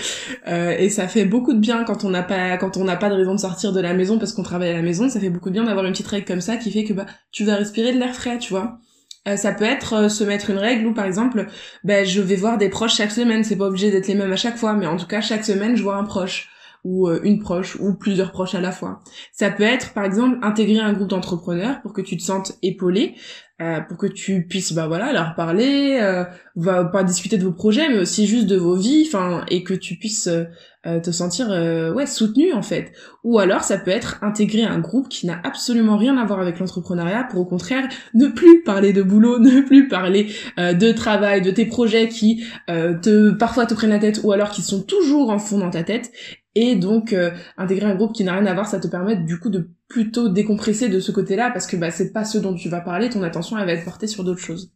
Euh, 0.46 0.74
et 0.78 0.88
ça 0.88 1.08
fait 1.08 1.24
beaucoup 1.24 1.52
de 1.52 1.58
bien 1.58 1.84
quand 1.84 2.04
on 2.04 2.10
n'a 2.10 2.22
pas 2.22 2.56
quand 2.56 2.76
on 2.76 2.84
n'a 2.84 2.96
pas 2.96 3.10
de 3.10 3.14
raison 3.14 3.34
de 3.34 3.40
sortir 3.40 3.72
de 3.72 3.80
la 3.80 3.92
maison 3.92 4.18
parce 4.18 4.32
qu'on 4.32 4.44
travaille 4.44 4.70
à 4.70 4.74
la 4.74 4.82
maison, 4.82 5.08
ça 5.08 5.20
fait 5.20 5.30
beaucoup 5.30 5.48
de 5.48 5.54
bien 5.54 5.64
d'avoir 5.64 5.84
une 5.84 5.92
petite 5.92 6.06
règle 6.06 6.26
comme 6.26 6.40
ça 6.40 6.56
qui 6.56 6.70
fait 6.70 6.84
que 6.84 6.92
bah 6.92 7.06
tu 7.32 7.44
vas 7.44 7.56
respirer 7.56 7.92
de 7.92 7.98
l'air 7.98 8.14
frais, 8.14 8.38
tu 8.38 8.50
vois. 8.50 8.78
Euh, 9.26 9.36
ça 9.36 9.52
peut 9.52 9.64
être 9.64 10.10
se 10.10 10.22
mettre 10.22 10.50
une 10.50 10.58
règle 10.58 10.86
où 10.86 10.94
par 10.94 11.06
exemple 11.06 11.46
bah, 11.82 12.04
je 12.04 12.20
vais 12.20 12.36
voir 12.36 12.58
des 12.58 12.68
proches 12.68 12.96
chaque 12.96 13.10
semaine, 13.10 13.42
c'est 13.42 13.56
pas 13.56 13.66
obligé 13.66 13.90
d'être 13.90 14.06
les 14.06 14.14
mêmes 14.14 14.32
à 14.32 14.36
chaque 14.36 14.56
fois 14.56 14.74
mais 14.74 14.86
en 14.86 14.96
tout 14.96 15.06
cas 15.06 15.20
chaque 15.20 15.44
semaine 15.44 15.76
je 15.76 15.82
vois 15.82 15.96
un 15.96 16.04
proche 16.04 16.50
ou 16.84 17.08
euh, 17.08 17.20
une 17.24 17.40
proche 17.40 17.76
ou 17.80 17.94
plusieurs 17.94 18.30
proches 18.30 18.54
à 18.54 18.60
la 18.60 18.70
fois. 18.70 19.00
Ça 19.32 19.50
peut 19.50 19.64
être 19.64 19.92
par 19.94 20.04
exemple 20.04 20.38
intégrer 20.42 20.80
un 20.80 20.92
groupe 20.92 21.08
d'entrepreneurs 21.08 21.80
pour 21.82 21.92
que 21.92 22.02
tu 22.02 22.16
te 22.16 22.22
sentes 22.22 22.52
épaulé, 22.62 23.16
euh, 23.62 23.80
pour 23.80 23.96
que 23.96 24.08
tu 24.08 24.48
puisses 24.48 24.72
bah 24.72 24.88
voilà 24.88 25.12
leur 25.12 25.36
parler, 25.36 26.00
euh, 26.02 26.24
va 26.56 26.84
pas 26.86 27.04
discuter 27.04 27.38
de 27.38 27.44
vos 27.44 27.52
projets 27.52 27.88
mais 27.88 28.00
aussi 28.00 28.26
juste 28.26 28.48
de 28.48 28.56
vos 28.56 28.74
vies, 28.74 29.04
enfin 29.06 29.44
et 29.48 29.62
que 29.62 29.74
tu 29.74 29.94
puisses 29.94 30.26
euh, 30.26 31.00
te 31.00 31.12
sentir 31.12 31.50
ouais 31.94 32.06
soutenu 32.06 32.52
en 32.52 32.62
fait. 32.62 32.92
Ou 33.22 33.38
alors 33.38 33.62
ça 33.62 33.78
peut 33.78 33.92
être 33.92 34.18
intégrer 34.22 34.64
un 34.64 34.80
groupe 34.80 35.08
qui 35.08 35.26
n'a 35.28 35.40
absolument 35.44 35.96
rien 35.96 36.18
à 36.18 36.24
voir 36.24 36.40
avec 36.40 36.58
l'entrepreneuriat 36.58 37.28
pour 37.30 37.42
au 37.42 37.46
contraire 37.46 37.88
ne 38.12 38.26
plus 38.26 38.64
parler 38.64 38.92
de 38.92 39.02
boulot, 39.02 39.38
ne 39.38 39.60
plus 39.60 39.86
parler 39.86 40.34
de 40.58 40.90
travail, 40.90 41.40
de 41.40 41.52
tes 41.52 41.64
projets 41.64 42.08
qui 42.08 42.44
te 42.66 43.30
parfois 43.30 43.66
te 43.66 43.74
prennent 43.74 43.90
la 43.90 44.00
tête 44.00 44.20
ou 44.24 44.32
alors 44.32 44.50
qui 44.50 44.62
sont 44.62 44.82
toujours 44.82 45.30
en 45.30 45.38
fond 45.38 45.58
dans 45.58 45.70
ta 45.70 45.84
tête 45.84 46.10
et 46.54 46.76
donc 46.76 47.12
euh, 47.12 47.30
intégrer 47.56 47.86
un 47.86 47.94
groupe 47.94 48.12
qui 48.12 48.24
n'a 48.24 48.34
rien 48.34 48.46
à 48.46 48.54
voir 48.54 48.66
ça 48.66 48.80
te 48.80 48.88
permet 48.88 49.16
du 49.16 49.38
coup 49.38 49.50
de 49.50 49.70
plutôt 49.88 50.28
décompresser 50.28 50.88
de 50.88 51.00
ce 51.00 51.12
côté-là 51.12 51.50
parce 51.50 51.66
que 51.66 51.76
bah 51.76 51.90
c'est 51.90 52.12
pas 52.12 52.24
ce 52.24 52.38
dont 52.38 52.54
tu 52.54 52.68
vas 52.68 52.80
parler 52.80 53.08
ton 53.10 53.22
attention 53.22 53.58
elle 53.58 53.66
va 53.66 53.72
être 53.72 53.84
portée 53.84 54.06
sur 54.06 54.24
d'autres 54.24 54.40
choses. 54.40 54.72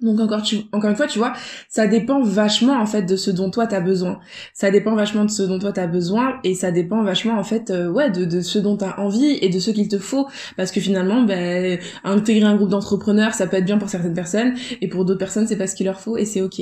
Donc 0.00 0.20
encore 0.20 0.42
tu 0.42 0.58
encore 0.70 0.90
une 0.90 0.96
fois 0.96 1.08
tu 1.08 1.18
vois 1.18 1.32
ça 1.68 1.88
dépend 1.88 2.22
vachement 2.22 2.80
en 2.80 2.86
fait 2.86 3.02
de 3.02 3.16
ce 3.16 3.32
dont 3.32 3.50
toi 3.50 3.66
t'as 3.66 3.80
besoin. 3.80 4.20
Ça 4.54 4.70
dépend 4.70 4.94
vachement 4.94 5.24
de 5.24 5.30
ce 5.30 5.42
dont 5.42 5.58
toi 5.58 5.72
t'as 5.72 5.88
besoin 5.88 6.38
et 6.44 6.54
ça 6.54 6.70
dépend 6.70 7.02
vachement 7.02 7.36
en 7.36 7.42
fait 7.42 7.70
euh, 7.70 7.90
ouais 7.90 8.08
de, 8.10 8.24
de 8.24 8.40
ce 8.40 8.60
dont 8.60 8.76
t'as 8.76 8.96
envie 8.98 9.38
et 9.42 9.48
de 9.48 9.58
ce 9.58 9.72
qu'il 9.72 9.88
te 9.88 9.98
faut. 9.98 10.28
Parce 10.56 10.70
que 10.70 10.80
finalement 10.80 11.22
ben 11.22 11.80
intégrer 12.04 12.46
un 12.46 12.54
groupe 12.54 12.70
d'entrepreneurs 12.70 13.34
ça 13.34 13.48
peut 13.48 13.56
être 13.56 13.64
bien 13.64 13.78
pour 13.78 13.88
certaines 13.88 14.14
personnes 14.14 14.54
et 14.80 14.88
pour 14.88 15.04
d'autres 15.04 15.18
personnes 15.18 15.48
c'est 15.48 15.58
pas 15.58 15.66
ce 15.66 15.74
qu'il 15.74 15.86
leur 15.86 16.00
faut 16.00 16.16
et 16.16 16.24
c'est 16.24 16.42
ok 16.42 16.60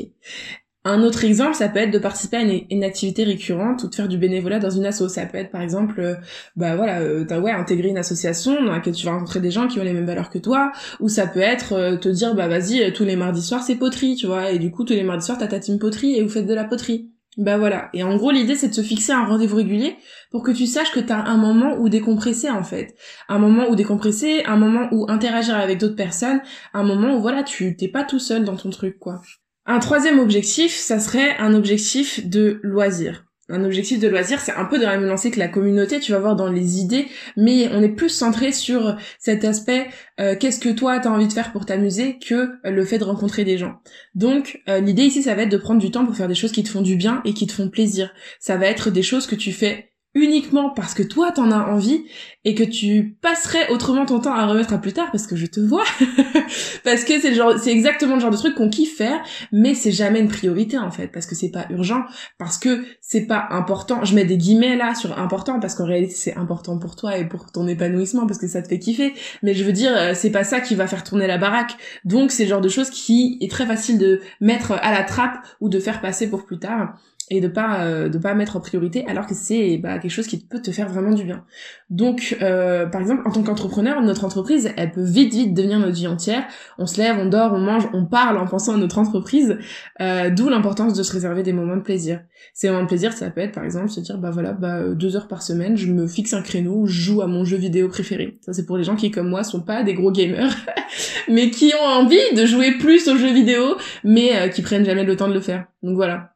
un 0.86 1.02
autre 1.02 1.24
exemple, 1.24 1.54
ça 1.54 1.68
peut 1.68 1.80
être 1.80 1.90
de 1.90 1.98
participer 1.98 2.36
à 2.36 2.42
une, 2.42 2.84
activité 2.84 3.24
récurrente 3.24 3.82
ou 3.82 3.88
de 3.88 3.94
faire 3.94 4.06
du 4.06 4.18
bénévolat 4.18 4.60
dans 4.60 4.70
une 4.70 4.86
asso. 4.86 5.08
Ça 5.08 5.26
peut 5.26 5.38
être 5.38 5.50
par 5.50 5.60
exemple, 5.60 6.00
euh, 6.00 6.14
bah 6.54 6.76
voilà, 6.76 7.00
euh, 7.00 7.24
t'as 7.24 7.40
ouais 7.40 7.50
intégrer 7.50 7.88
une 7.88 7.98
association 7.98 8.62
dans 8.62 8.72
laquelle 8.72 8.94
tu 8.94 9.04
vas 9.04 9.12
rencontrer 9.12 9.40
des 9.40 9.50
gens 9.50 9.66
qui 9.66 9.80
ont 9.80 9.84
les 9.84 9.92
mêmes 9.92 10.06
valeurs 10.06 10.30
que 10.30 10.38
toi, 10.38 10.70
ou 11.00 11.08
ça 11.08 11.26
peut 11.26 11.40
être 11.40 11.72
euh, 11.72 11.96
te 11.96 12.08
dire 12.08 12.34
bah 12.36 12.46
vas-y 12.46 12.92
tous 12.92 13.04
les 13.04 13.16
mardis 13.16 13.42
soirs 13.42 13.62
c'est 13.62 13.74
poterie, 13.74 14.14
tu 14.14 14.26
vois, 14.26 14.52
et 14.52 14.58
du 14.60 14.70
coup 14.70 14.84
tous 14.84 14.92
les 14.92 15.02
mardis 15.02 15.26
soirs 15.26 15.38
t'as 15.38 15.48
ta 15.48 15.58
team 15.58 15.78
poterie 15.78 16.16
et 16.16 16.22
vous 16.22 16.28
faites 16.28 16.46
de 16.46 16.54
la 16.54 16.64
poterie. 16.64 17.10
Bah 17.36 17.58
voilà. 17.58 17.90
Et 17.92 18.02
en 18.02 18.16
gros 18.16 18.30
l'idée 18.30 18.54
c'est 18.54 18.68
de 18.68 18.74
se 18.74 18.80
fixer 18.80 19.12
un 19.12 19.26
rendez-vous 19.26 19.56
régulier 19.56 19.96
pour 20.30 20.42
que 20.42 20.52
tu 20.52 20.66
saches 20.66 20.92
que 20.92 21.00
t'as 21.00 21.22
un 21.24 21.36
moment 21.36 21.76
où 21.78 21.88
décompresser 21.88 22.48
en 22.48 22.62
fait, 22.62 22.94
un 23.28 23.38
moment 23.38 23.68
où 23.68 23.74
décompresser, 23.74 24.44
un 24.46 24.56
moment 24.56 24.88
où 24.92 25.06
interagir 25.10 25.56
avec 25.56 25.78
d'autres 25.78 25.96
personnes, 25.96 26.40
un 26.74 26.84
moment 26.84 27.16
où 27.16 27.20
voilà 27.20 27.42
tu 27.42 27.76
t'es 27.76 27.88
pas 27.88 28.04
tout 28.04 28.20
seul 28.20 28.44
dans 28.44 28.56
ton 28.56 28.70
truc 28.70 28.98
quoi. 28.98 29.20
Un 29.66 29.80
troisième 29.80 30.20
objectif, 30.20 30.76
ça 30.76 31.00
serait 31.00 31.36
un 31.38 31.52
objectif 31.52 32.24
de 32.24 32.60
loisir. 32.62 33.24
Un 33.48 33.64
objectif 33.64 33.98
de 33.98 34.08
loisir, 34.08 34.40
c'est 34.40 34.54
un 34.54 34.64
peu 34.64 34.78
de 34.78 34.84
la 34.84 34.96
même 34.96 35.08
lancée 35.08 35.30
que 35.30 35.38
la 35.40 35.48
communauté, 35.48 35.98
tu 35.98 36.12
vas 36.12 36.18
voir 36.18 36.36
dans 36.36 36.50
les 36.50 36.78
idées, 36.78 37.06
mais 37.36 37.68
on 37.72 37.82
est 37.82 37.88
plus 37.88 38.08
centré 38.08 38.52
sur 38.52 38.96
cet 39.18 39.44
aspect 39.44 39.88
euh, 40.20 40.36
qu'est-ce 40.36 40.60
que 40.60 40.68
toi 40.68 40.98
t'as 40.98 41.10
envie 41.10 41.28
de 41.28 41.32
faire 41.32 41.52
pour 41.52 41.64
t'amuser 41.64 42.18
que 42.18 42.50
le 42.64 42.84
fait 42.84 42.98
de 42.98 43.04
rencontrer 43.04 43.44
des 43.44 43.58
gens. 43.58 43.80
Donc 44.14 44.62
euh, 44.68 44.80
l'idée 44.80 45.04
ici, 45.04 45.22
ça 45.22 45.34
va 45.34 45.42
être 45.42 45.48
de 45.48 45.56
prendre 45.56 45.80
du 45.80 45.90
temps 45.92 46.04
pour 46.04 46.16
faire 46.16 46.28
des 46.28 46.34
choses 46.34 46.52
qui 46.52 46.64
te 46.64 46.68
font 46.68 46.82
du 46.82 46.96
bien 46.96 47.20
et 47.24 47.34
qui 47.34 47.46
te 47.46 47.52
font 47.52 47.68
plaisir. 47.68 48.12
Ça 48.40 48.56
va 48.56 48.66
être 48.66 48.90
des 48.90 49.02
choses 49.02 49.26
que 49.26 49.36
tu 49.36 49.52
fais 49.52 49.92
uniquement 50.16 50.70
parce 50.70 50.94
que 50.94 51.02
toi 51.02 51.30
t'en 51.30 51.50
as 51.50 51.66
envie 51.66 52.04
et 52.46 52.54
que 52.54 52.64
tu 52.64 53.18
passerais 53.20 53.68
autrement 53.68 54.06
ton 54.06 54.18
temps 54.18 54.32
à 54.32 54.46
remettre 54.46 54.72
à 54.72 54.78
plus 54.78 54.94
tard 54.94 55.10
parce 55.12 55.26
que 55.26 55.36
je 55.36 55.44
te 55.46 55.60
vois. 55.60 55.84
Parce 56.84 57.04
que 57.04 57.20
c'est 57.20 57.34
genre 57.34 57.58
c'est 57.58 57.72
exactement 57.72 58.14
le 58.14 58.20
genre 58.20 58.30
de 58.30 58.36
truc 58.36 58.54
qu'on 58.54 58.70
kiffe 58.70 58.96
faire 58.96 59.20
mais 59.52 59.74
c'est 59.74 59.90
jamais 59.90 60.20
une 60.20 60.28
priorité 60.28 60.78
en 60.78 60.90
fait 60.90 61.08
parce 61.08 61.26
que 61.26 61.34
c'est 61.34 61.50
pas 61.50 61.66
urgent 61.70 62.04
parce 62.38 62.56
que 62.56 62.84
c'est 63.00 63.26
pas 63.26 63.48
important. 63.50 64.04
Je 64.04 64.14
mets 64.14 64.24
des 64.24 64.38
guillemets 64.38 64.76
là 64.76 64.94
sur 64.94 65.18
important 65.18 65.60
parce 65.60 65.74
qu'en 65.74 65.84
réalité 65.84 66.14
c'est 66.14 66.36
important 66.36 66.78
pour 66.78 66.96
toi 66.96 67.18
et 67.18 67.26
pour 67.26 67.50
ton 67.50 67.66
épanouissement 67.66 68.26
parce 68.26 68.38
que 68.38 68.46
ça 68.46 68.62
te 68.62 68.68
fait 68.68 68.78
kiffer. 68.78 69.12
Mais 69.42 69.52
je 69.52 69.64
veux 69.64 69.72
dire 69.72 69.92
euh, 69.94 70.12
c'est 70.14 70.30
pas 70.30 70.44
ça 70.44 70.60
qui 70.60 70.76
va 70.76 70.86
faire 70.86 71.04
tourner 71.04 71.26
la 71.26 71.36
baraque. 71.38 71.76
Donc 72.04 72.30
c'est 72.30 72.44
le 72.44 72.50
genre 72.50 72.60
de 72.60 72.68
choses 72.68 72.90
qui 72.90 73.38
est 73.40 73.50
très 73.50 73.66
facile 73.66 73.98
de 73.98 74.20
mettre 74.40 74.72
à 74.72 74.92
la 74.92 75.02
trappe 75.02 75.44
ou 75.60 75.68
de 75.68 75.78
faire 75.78 76.00
passer 76.00 76.30
pour 76.30 76.46
plus 76.46 76.58
tard 76.58 76.94
et 77.30 77.40
de 77.40 77.48
pas 77.48 77.80
euh, 77.80 78.08
de 78.08 78.18
pas 78.18 78.34
mettre 78.34 78.56
en 78.56 78.60
priorité 78.60 79.04
alors 79.08 79.26
que 79.26 79.34
c'est 79.34 79.78
bah, 79.78 79.98
quelque 79.98 80.10
chose 80.10 80.26
qui 80.26 80.38
peut 80.38 80.60
te 80.60 80.70
faire 80.70 80.88
vraiment 80.88 81.12
du 81.12 81.24
bien. 81.24 81.44
Donc 81.90 82.36
euh, 82.42 82.86
par 82.86 83.00
exemple 83.00 83.22
en 83.26 83.32
tant 83.32 83.42
qu'entrepreneur, 83.42 84.00
notre 84.02 84.24
entreprise, 84.24 84.72
elle 84.76 84.92
peut 84.92 85.02
vite 85.02 85.32
vite 85.32 85.54
devenir 85.54 85.78
notre 85.78 85.94
vie 85.94 86.06
entière. 86.06 86.44
On 86.78 86.86
se 86.86 86.98
lève, 87.00 87.16
on 87.18 87.26
dort, 87.26 87.52
on 87.52 87.58
mange, 87.58 87.88
on 87.92 88.06
parle 88.06 88.38
en 88.38 88.46
pensant 88.46 88.74
à 88.74 88.76
notre 88.76 88.98
entreprise, 88.98 89.58
euh, 90.00 90.30
d'où 90.30 90.48
l'importance 90.48 90.94
de 90.94 91.02
se 91.02 91.12
réserver 91.12 91.42
des 91.42 91.52
moments 91.52 91.76
de 91.76 91.82
plaisir. 91.82 92.20
Ces 92.54 92.68
moments 92.68 92.82
de 92.82 92.88
plaisir, 92.88 93.12
ça 93.12 93.30
peut 93.30 93.40
être 93.40 93.52
par 93.52 93.64
exemple 93.64 93.88
se 93.88 94.00
dire 94.00 94.18
bah 94.18 94.30
voilà, 94.30 94.52
bah 94.52 94.76
euh, 94.76 94.94
deux 94.94 95.16
heures 95.16 95.28
par 95.28 95.42
semaine, 95.42 95.76
je 95.76 95.92
me 95.92 96.06
fixe 96.06 96.32
un 96.32 96.42
créneau 96.42 96.86
je 96.86 97.00
joue 97.00 97.22
à 97.22 97.26
mon 97.26 97.44
jeu 97.44 97.56
vidéo 97.56 97.88
préféré. 97.88 98.38
Ça 98.40 98.52
c'est 98.52 98.66
pour 98.66 98.76
les 98.76 98.84
gens 98.84 98.96
qui 98.96 99.10
comme 99.10 99.28
moi 99.28 99.44
sont 99.44 99.60
pas 99.60 99.82
des 99.82 99.94
gros 99.94 100.12
gamers, 100.12 100.54
mais 101.28 101.50
qui 101.50 101.72
ont 101.80 101.86
envie 101.86 102.34
de 102.36 102.46
jouer 102.46 102.72
plus 102.78 103.08
aux 103.08 103.16
jeux 103.16 103.32
vidéo, 103.32 103.76
mais 104.04 104.36
euh, 104.36 104.48
qui 104.48 104.62
prennent 104.62 104.84
jamais 104.84 105.04
le 105.04 105.16
temps 105.16 105.28
de 105.28 105.34
le 105.34 105.40
faire. 105.40 105.66
Donc 105.82 105.96
voilà. 105.96 106.35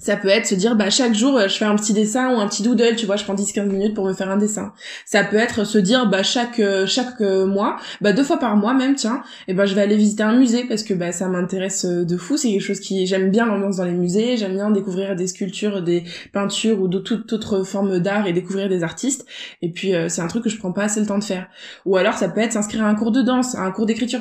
Ça 0.00 0.16
peut 0.16 0.28
être 0.28 0.46
se 0.46 0.54
dire, 0.54 0.76
bah, 0.76 0.88
chaque 0.88 1.14
jour, 1.14 1.36
euh, 1.36 1.46
je 1.46 1.56
fais 1.56 1.66
un 1.66 1.76
petit 1.76 1.92
dessin 1.92 2.34
ou 2.34 2.40
un 2.40 2.48
petit 2.48 2.62
doodle, 2.62 2.96
tu 2.96 3.04
vois, 3.04 3.16
je 3.16 3.24
prends 3.24 3.34
10-15 3.34 3.66
minutes 3.66 3.94
pour 3.94 4.06
me 4.06 4.14
faire 4.14 4.30
un 4.30 4.38
dessin. 4.38 4.72
Ça 5.04 5.22
peut 5.24 5.36
être 5.36 5.64
se 5.64 5.76
dire, 5.76 6.08
bah, 6.08 6.22
chaque, 6.22 6.58
euh, 6.58 6.86
chaque 6.86 7.20
euh, 7.20 7.44
mois, 7.44 7.76
bah, 8.00 8.14
deux 8.14 8.24
fois 8.24 8.38
par 8.38 8.56
mois 8.56 8.72
même, 8.72 8.94
tiens, 8.94 9.22
et 9.46 9.52
ben, 9.52 9.66
je 9.66 9.74
vais 9.74 9.82
aller 9.82 9.96
visiter 9.96 10.22
un 10.22 10.32
musée 10.32 10.64
parce 10.64 10.84
que, 10.84 10.94
bah, 10.94 11.12
ça 11.12 11.28
m'intéresse 11.28 11.84
de 11.84 12.16
fou. 12.16 12.38
C'est 12.38 12.50
quelque 12.50 12.62
chose 12.62 12.80
qui, 12.80 13.06
j'aime 13.06 13.30
bien 13.30 13.44
l'ambiance 13.44 13.76
dans 13.76 13.84
les 13.84 13.92
musées, 13.92 14.38
j'aime 14.38 14.54
bien 14.54 14.70
découvrir 14.70 15.16
des 15.16 15.26
sculptures, 15.26 15.82
des 15.82 16.04
peintures 16.32 16.80
ou 16.80 16.88
de 16.88 16.98
toute 16.98 17.30
autre 17.34 17.62
forme 17.62 17.98
d'art 17.98 18.26
et 18.26 18.32
découvrir 18.32 18.70
des 18.70 18.82
artistes. 18.82 19.26
Et 19.60 19.70
puis, 19.70 19.92
c'est 20.08 20.22
un 20.22 20.28
truc 20.28 20.44
que 20.44 20.50
je 20.50 20.56
prends 20.56 20.72
pas 20.72 20.84
assez 20.84 21.00
le 21.00 21.06
temps 21.06 21.18
de 21.18 21.24
faire. 21.24 21.46
Ou 21.84 21.98
alors, 21.98 22.14
ça 22.14 22.28
peut 22.28 22.40
être 22.40 22.52
s'inscrire 22.52 22.84
à 22.84 22.88
un 22.88 22.94
cours 22.94 23.12
de 23.12 23.20
danse, 23.20 23.54
à 23.54 23.60
un 23.60 23.70
cours 23.70 23.84
d'écriture 23.84 24.20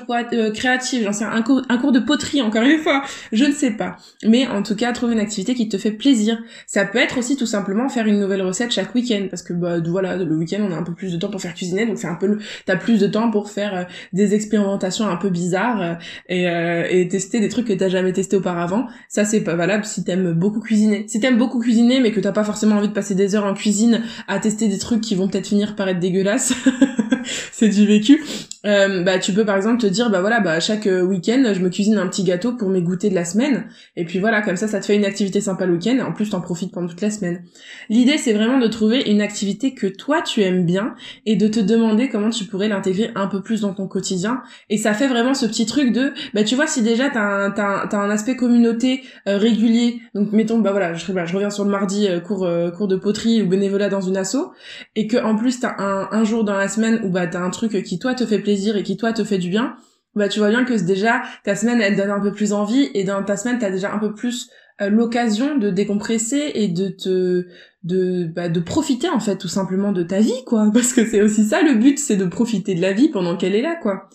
créative, 0.54 1.04
j'en 1.04 1.14
sais, 1.14 1.24
un 1.24 1.42
cours, 1.42 1.62
un 1.70 1.78
cours 1.78 1.92
de 1.92 2.00
poterie, 2.00 2.42
encore 2.42 2.64
une 2.64 2.80
fois. 2.80 3.04
Je 3.32 3.46
ne 3.46 3.54
sais 3.54 3.72
pas. 3.72 3.96
Mais, 4.26 4.46
en 4.48 4.62
tout 4.62 4.76
cas, 4.76 4.92
trouver 4.92 5.14
une 5.14 5.20
activité 5.20 5.54
qui 5.56 5.69
te 5.70 5.78
fait 5.78 5.92
plaisir. 5.92 6.42
Ça 6.68 6.86
peut 6.86 6.98
être 6.98 7.18
aussi 7.18 7.36
tout 7.36 7.46
simplement 7.46 7.90
faire 7.90 8.08
une 8.08 8.20
nouvelle 8.20 8.42
recette 8.42 8.72
chaque 8.72 8.94
week-end 8.96 9.28
parce 9.30 9.44
que 9.44 9.54
bah 9.54 9.80
voilà 9.86 10.18
le 10.18 10.36
week-end 10.36 10.60
on 10.68 10.72
a 10.72 10.76
un 10.76 10.84
peu 10.84 10.94
plus 10.94 11.12
de 11.12 11.18
temps 11.18 11.30
pour 11.30 11.42
faire 11.42 11.54
cuisiner 11.54 11.86
donc 11.86 11.98
c'est 11.98 12.08
un 12.08 12.16
peu 12.16 12.38
t'as 12.66 12.76
plus 12.76 13.00
de 13.00 13.08
temps 13.08 13.32
pour 13.32 13.50
faire 13.50 13.76
euh, 13.76 13.84
des 14.14 14.34
expérimentations 14.34 15.08
un 15.08 15.16
peu 15.16 15.30
bizarres 15.30 15.82
euh, 15.82 15.94
et, 16.28 16.50
euh, 16.50 16.88
et 16.90 17.08
tester 17.08 17.40
des 17.40 17.50
trucs 17.50 17.68
que 17.68 17.74
t'as 17.74 17.90
jamais 17.90 18.14
testé 18.14 18.36
auparavant. 18.36 18.88
Ça 19.08 19.26
c'est 19.26 19.42
pas 19.42 19.56
valable 19.56 19.86
si 19.86 20.04
t'aimes 20.04 20.34
beaucoup 20.34 20.60
cuisiner. 20.60 21.06
Si 21.08 21.20
t'aimes 21.20 21.38
beaucoup 21.38 21.60
cuisiner 21.60 22.00
mais 22.00 22.12
que 22.12 22.20
t'as 22.20 22.32
pas 22.32 22.44
forcément 22.44 22.76
envie 22.76 22.90
de 22.90 22.94
passer 22.94 23.16
des 23.16 23.36
heures 23.36 23.46
en 23.46 23.54
cuisine 23.54 24.02
à 24.28 24.40
tester 24.40 24.68
des 24.68 24.78
trucs 24.78 25.02
qui 25.02 25.16
vont 25.16 25.28
peut-être 25.28 25.48
finir 25.48 25.76
par 25.76 25.88
être 25.90 26.00
dégueulasses, 26.00 26.54
c'est 27.52 27.70
du 27.70 27.86
vécu. 27.86 28.24
Euh, 28.66 29.04
bah 29.04 29.20
tu 29.20 29.32
peux 29.32 29.46
par 29.46 29.56
exemple 29.56 29.80
te 29.80 29.88
dire 29.88 30.10
bah 30.10 30.20
voilà 30.20 30.42
bah 30.42 30.60
chaque 30.60 30.86
week-end 30.86 31.54
je 31.54 31.62
me 31.62 31.70
cuisine 31.70 31.98
un 31.98 32.08
petit 32.08 32.26
gâteau 32.26 32.52
pour 32.52 32.68
mes 32.68 32.82
goûters 32.82 33.10
de 33.10 33.16
la 33.16 33.24
semaine. 33.24 33.68
Et 33.96 34.04
puis 34.04 34.20
voilà 34.20 34.42
comme 34.42 34.58
ça 34.58 34.68
ça 34.68 34.82
te 34.82 34.86
fait 34.86 34.98
une 34.98 35.06
activité 35.06 35.40
sympa 35.40 35.66
le 35.66 35.74
week-end. 35.74 36.00
En 36.06 36.12
plus 36.12 36.30
t'en 36.30 36.42
profites 36.42 36.74
pendant 36.74 36.88
toute 36.88 37.00
la 37.00 37.10
semaine. 37.10 37.44
L'idée 37.90 38.18
c'est 38.18 38.34
vraiment 38.34 38.60
de 38.60 38.68
trouver 38.68 39.10
une 39.10 39.22
activité 39.22 39.74
que 39.74 39.88
toi 39.88 40.22
tu 40.22 40.42
aimes 40.42 40.66
bien 40.66 40.94
et 41.26 41.38
de 41.38 41.48
te 41.48 41.62
demander 41.62 42.10
comment 42.10 42.32
tu 42.32 42.44
pourrais 42.46 42.68
l'intégrer 42.68 43.12
un 43.16 43.28
peu 43.28 43.42
plus 43.42 43.62
dans 43.62 43.74
ton 43.74 43.88
quotidien. 43.88 44.42
Et 44.70 44.78
ça 44.78 44.94
fait 44.94 45.08
vraiment 45.08 45.34
ce 45.34 45.46
petit 45.46 45.66
truc 45.66 45.94
de 45.94 46.14
bah 46.34 46.44
tu 46.44 46.56
vois 46.56 46.68
si 46.68 46.82
déjà 46.82 47.10
t'as 47.10 47.22
un, 47.22 47.52
t'as, 47.52 47.98
un 47.98 48.10
aspect 48.10 48.36
communauté 48.36 49.04
euh, 49.30 49.38
régulier. 49.38 50.02
Donc 50.16 50.34
mettons 50.34 50.60
bah 50.60 50.72
voilà 50.72 50.94
je, 50.96 51.10
bah, 51.14 51.24
reviens 51.24 51.50
sur 51.50 51.64
le 51.64 51.72
mardi 51.72 52.10
euh, 52.10 52.20
cours 52.20 52.46
euh, 52.46 52.72
cours 52.72 52.90
de 52.90 52.98
poterie 52.98 53.42
ou 53.42 53.48
bénévolat 53.48 53.88
dans 53.88 54.02
une 54.02 54.18
asso. 54.18 54.52
Et 54.98 55.08
que 55.08 55.16
en 55.16 55.38
plus 55.38 55.62
t'as 55.62 55.76
un, 55.78 56.10
un 56.12 56.26
jour 56.26 56.44
dans 56.44 56.58
la 56.58 56.68
semaine 56.68 57.00
où 57.06 57.10
bah 57.10 57.26
t'as 57.28 57.40
un 57.40 57.52
truc 57.52 57.82
qui 57.84 58.00
toi 58.00 58.14
te 58.14 58.26
fait 58.26 58.40
et 58.50 58.84
qui 58.84 58.98
toi 58.98 59.14
te 59.14 59.24
fait 59.24 59.38
du 59.38 59.50
bien 59.50 59.76
bah 60.16 60.28
tu 60.28 60.40
vois 60.40 60.50
bien 60.50 60.66
que 60.66 60.74
déjà 60.74 61.22
ta 61.44 61.56
semaine 61.56 61.82
elle 61.82 61.96
donne 61.96 62.10
un 62.10 62.20
peu 62.20 62.32
plus 62.32 62.54
envie 62.54 62.90
et 62.94 63.04
dans 63.04 63.24
ta 63.24 63.38
semaine 63.38 63.60
t'as 63.60 63.72
déjà 63.72 63.94
un 63.94 64.00
peu 64.00 64.14
plus 64.14 64.50
euh, 64.82 64.90
l'occasion 64.90 65.58
de 65.58 65.70
décompresser 65.70 66.52
et 66.56 66.68
de 66.68 66.90
te 66.90 67.48
de 67.84 68.26
bah, 68.26 68.50
de 68.50 68.60
profiter 68.60 69.10
en 69.10 69.20
fait 69.20 69.38
tout 69.38 69.48
simplement 69.48 69.92
de 69.92 70.04
ta 70.04 70.20
vie 70.20 70.44
quoi. 70.46 70.70
Parce 70.74 70.94
que 70.94 71.06
c'est 71.06 71.22
aussi 71.22 71.46
ça 71.46 71.62
le 71.62 71.76
but 71.76 72.00
c'est 72.00 72.18
de 72.18 72.26
profiter 72.26 72.76
de 72.76 72.82
la 72.82 72.94
vie 72.94 73.10
pendant 73.10 73.38
qu'elle 73.38 73.56
est 73.56 73.62
là 73.62 73.76
quoi. 73.76 74.10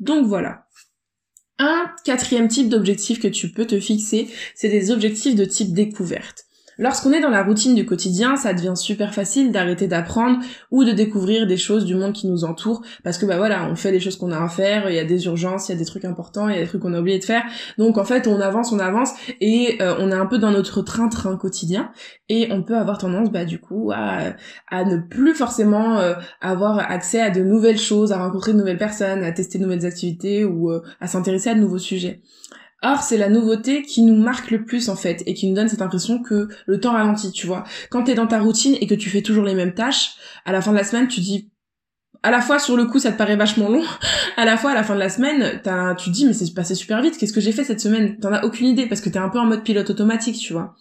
Donc 0.00 0.26
voilà. 0.26 0.66
Un 1.58 1.90
quatrième 2.04 2.46
type 2.46 2.68
d'objectif 2.68 3.20
que 3.20 3.26
tu 3.26 3.50
peux 3.50 3.66
te 3.66 3.80
fixer 3.80 4.28
c'est 4.54 4.68
des 4.68 4.90
objectifs 4.90 5.34
de 5.34 5.44
type 5.44 5.72
découverte 5.72 6.44
Lorsqu'on 6.78 7.12
est 7.12 7.20
dans 7.20 7.28
la 7.28 7.42
routine 7.42 7.74
du 7.74 7.84
quotidien, 7.84 8.36
ça 8.36 8.54
devient 8.54 8.74
super 8.76 9.12
facile 9.12 9.50
d'arrêter 9.50 9.88
d'apprendre 9.88 10.38
ou 10.70 10.84
de 10.84 10.92
découvrir 10.92 11.46
des 11.48 11.56
choses 11.56 11.84
du 11.84 11.96
monde 11.96 12.12
qui 12.12 12.28
nous 12.28 12.44
entoure 12.44 12.82
parce 13.02 13.18
que 13.18 13.26
bah 13.26 13.36
voilà, 13.36 13.68
on 13.68 13.74
fait 13.74 13.90
les 13.90 13.98
choses 13.98 14.16
qu'on 14.16 14.30
a 14.30 14.38
à 14.40 14.48
faire, 14.48 14.88
il 14.88 14.94
y 14.94 15.00
a 15.00 15.04
des 15.04 15.26
urgences, 15.26 15.68
il 15.68 15.72
y 15.72 15.74
a 15.74 15.78
des 15.78 15.84
trucs 15.84 16.04
importants, 16.04 16.48
il 16.48 16.54
y 16.54 16.58
a 16.58 16.62
des 16.62 16.68
trucs 16.68 16.80
qu'on 16.80 16.94
a 16.94 17.00
oublié 17.00 17.18
de 17.18 17.24
faire. 17.24 17.42
Donc 17.78 17.98
en 17.98 18.04
fait, 18.04 18.28
on 18.28 18.40
avance, 18.40 18.70
on 18.70 18.78
avance 18.78 19.10
et 19.40 19.78
euh, 19.82 19.96
on 19.98 20.10
est 20.10 20.14
un 20.14 20.26
peu 20.26 20.38
dans 20.38 20.52
notre 20.52 20.82
train-train 20.82 21.36
quotidien 21.36 21.90
et 22.28 22.48
on 22.52 22.62
peut 22.62 22.76
avoir 22.76 22.98
tendance 22.98 23.32
bah 23.32 23.44
du 23.44 23.58
coup 23.58 23.90
à, 23.92 24.34
ne 24.84 24.98
plus 24.98 25.34
forcément 25.34 25.98
euh, 25.98 26.14
avoir 26.40 26.78
accès 26.78 27.20
à 27.20 27.30
de 27.30 27.42
nouvelles 27.42 27.78
choses, 27.78 28.12
à 28.12 28.18
rencontrer 28.18 28.52
de 28.52 28.58
nouvelles 28.58 28.78
personnes, 28.78 29.24
à 29.24 29.32
tester 29.32 29.58
de 29.58 29.64
nouvelles 29.64 29.84
activités 29.84 30.44
ou 30.44 30.70
euh, 30.70 30.82
à 31.00 31.08
s'intéresser 31.08 31.50
à 31.50 31.54
de 31.54 31.60
nouveaux 31.60 31.78
sujets. 31.78 32.22
Or, 32.82 33.02
c'est 33.02 33.16
la 33.16 33.28
nouveauté 33.28 33.82
qui 33.82 34.02
nous 34.02 34.14
marque 34.14 34.52
le 34.52 34.64
plus 34.64 34.88
en 34.88 34.94
fait 34.94 35.24
et 35.26 35.34
qui 35.34 35.48
nous 35.48 35.56
donne 35.56 35.68
cette 35.68 35.82
impression 35.82 36.22
que 36.22 36.48
le 36.66 36.80
temps 36.80 36.92
ralentit, 36.92 37.32
tu 37.32 37.46
vois. 37.46 37.64
Quand 37.90 38.04
t'es 38.04 38.14
dans 38.14 38.28
ta 38.28 38.38
routine 38.38 38.76
et 38.80 38.86
que 38.86 38.94
tu 38.94 39.10
fais 39.10 39.22
toujours 39.22 39.44
les 39.44 39.54
mêmes 39.54 39.74
tâches, 39.74 40.12
à 40.44 40.52
la 40.52 40.62
fin 40.62 40.70
de 40.70 40.76
la 40.76 40.84
semaine, 40.84 41.08
tu 41.08 41.20
dis 41.20 41.50
à 42.22 42.30
la 42.30 42.40
fois 42.40 42.58
sur 42.58 42.76
le 42.76 42.84
coup 42.86 42.98
ça 43.00 43.10
te 43.12 43.18
paraît 43.18 43.36
vachement 43.36 43.68
long, 43.68 43.82
à 44.36 44.44
la 44.44 44.56
fois 44.56 44.70
à 44.70 44.74
la 44.74 44.84
fin 44.84 44.94
de 44.94 45.00
la 45.00 45.08
semaine, 45.08 45.60
t'as, 45.64 45.96
tu 45.96 46.10
dis 46.10 46.24
mais 46.24 46.32
c'est 46.32 46.52
passé 46.54 46.76
super 46.76 47.02
vite, 47.02 47.18
qu'est-ce 47.18 47.32
que 47.32 47.40
j'ai 47.40 47.52
fait 47.52 47.64
cette 47.64 47.80
semaine? 47.80 48.16
T'en 48.18 48.32
as 48.32 48.44
aucune 48.44 48.68
idée 48.68 48.86
parce 48.86 49.00
que 49.00 49.08
t'es 49.08 49.18
un 49.18 49.28
peu 49.28 49.40
en 49.40 49.44
mode 49.44 49.64
pilote 49.64 49.90
automatique, 49.90 50.38
tu 50.38 50.52
vois. 50.52 50.76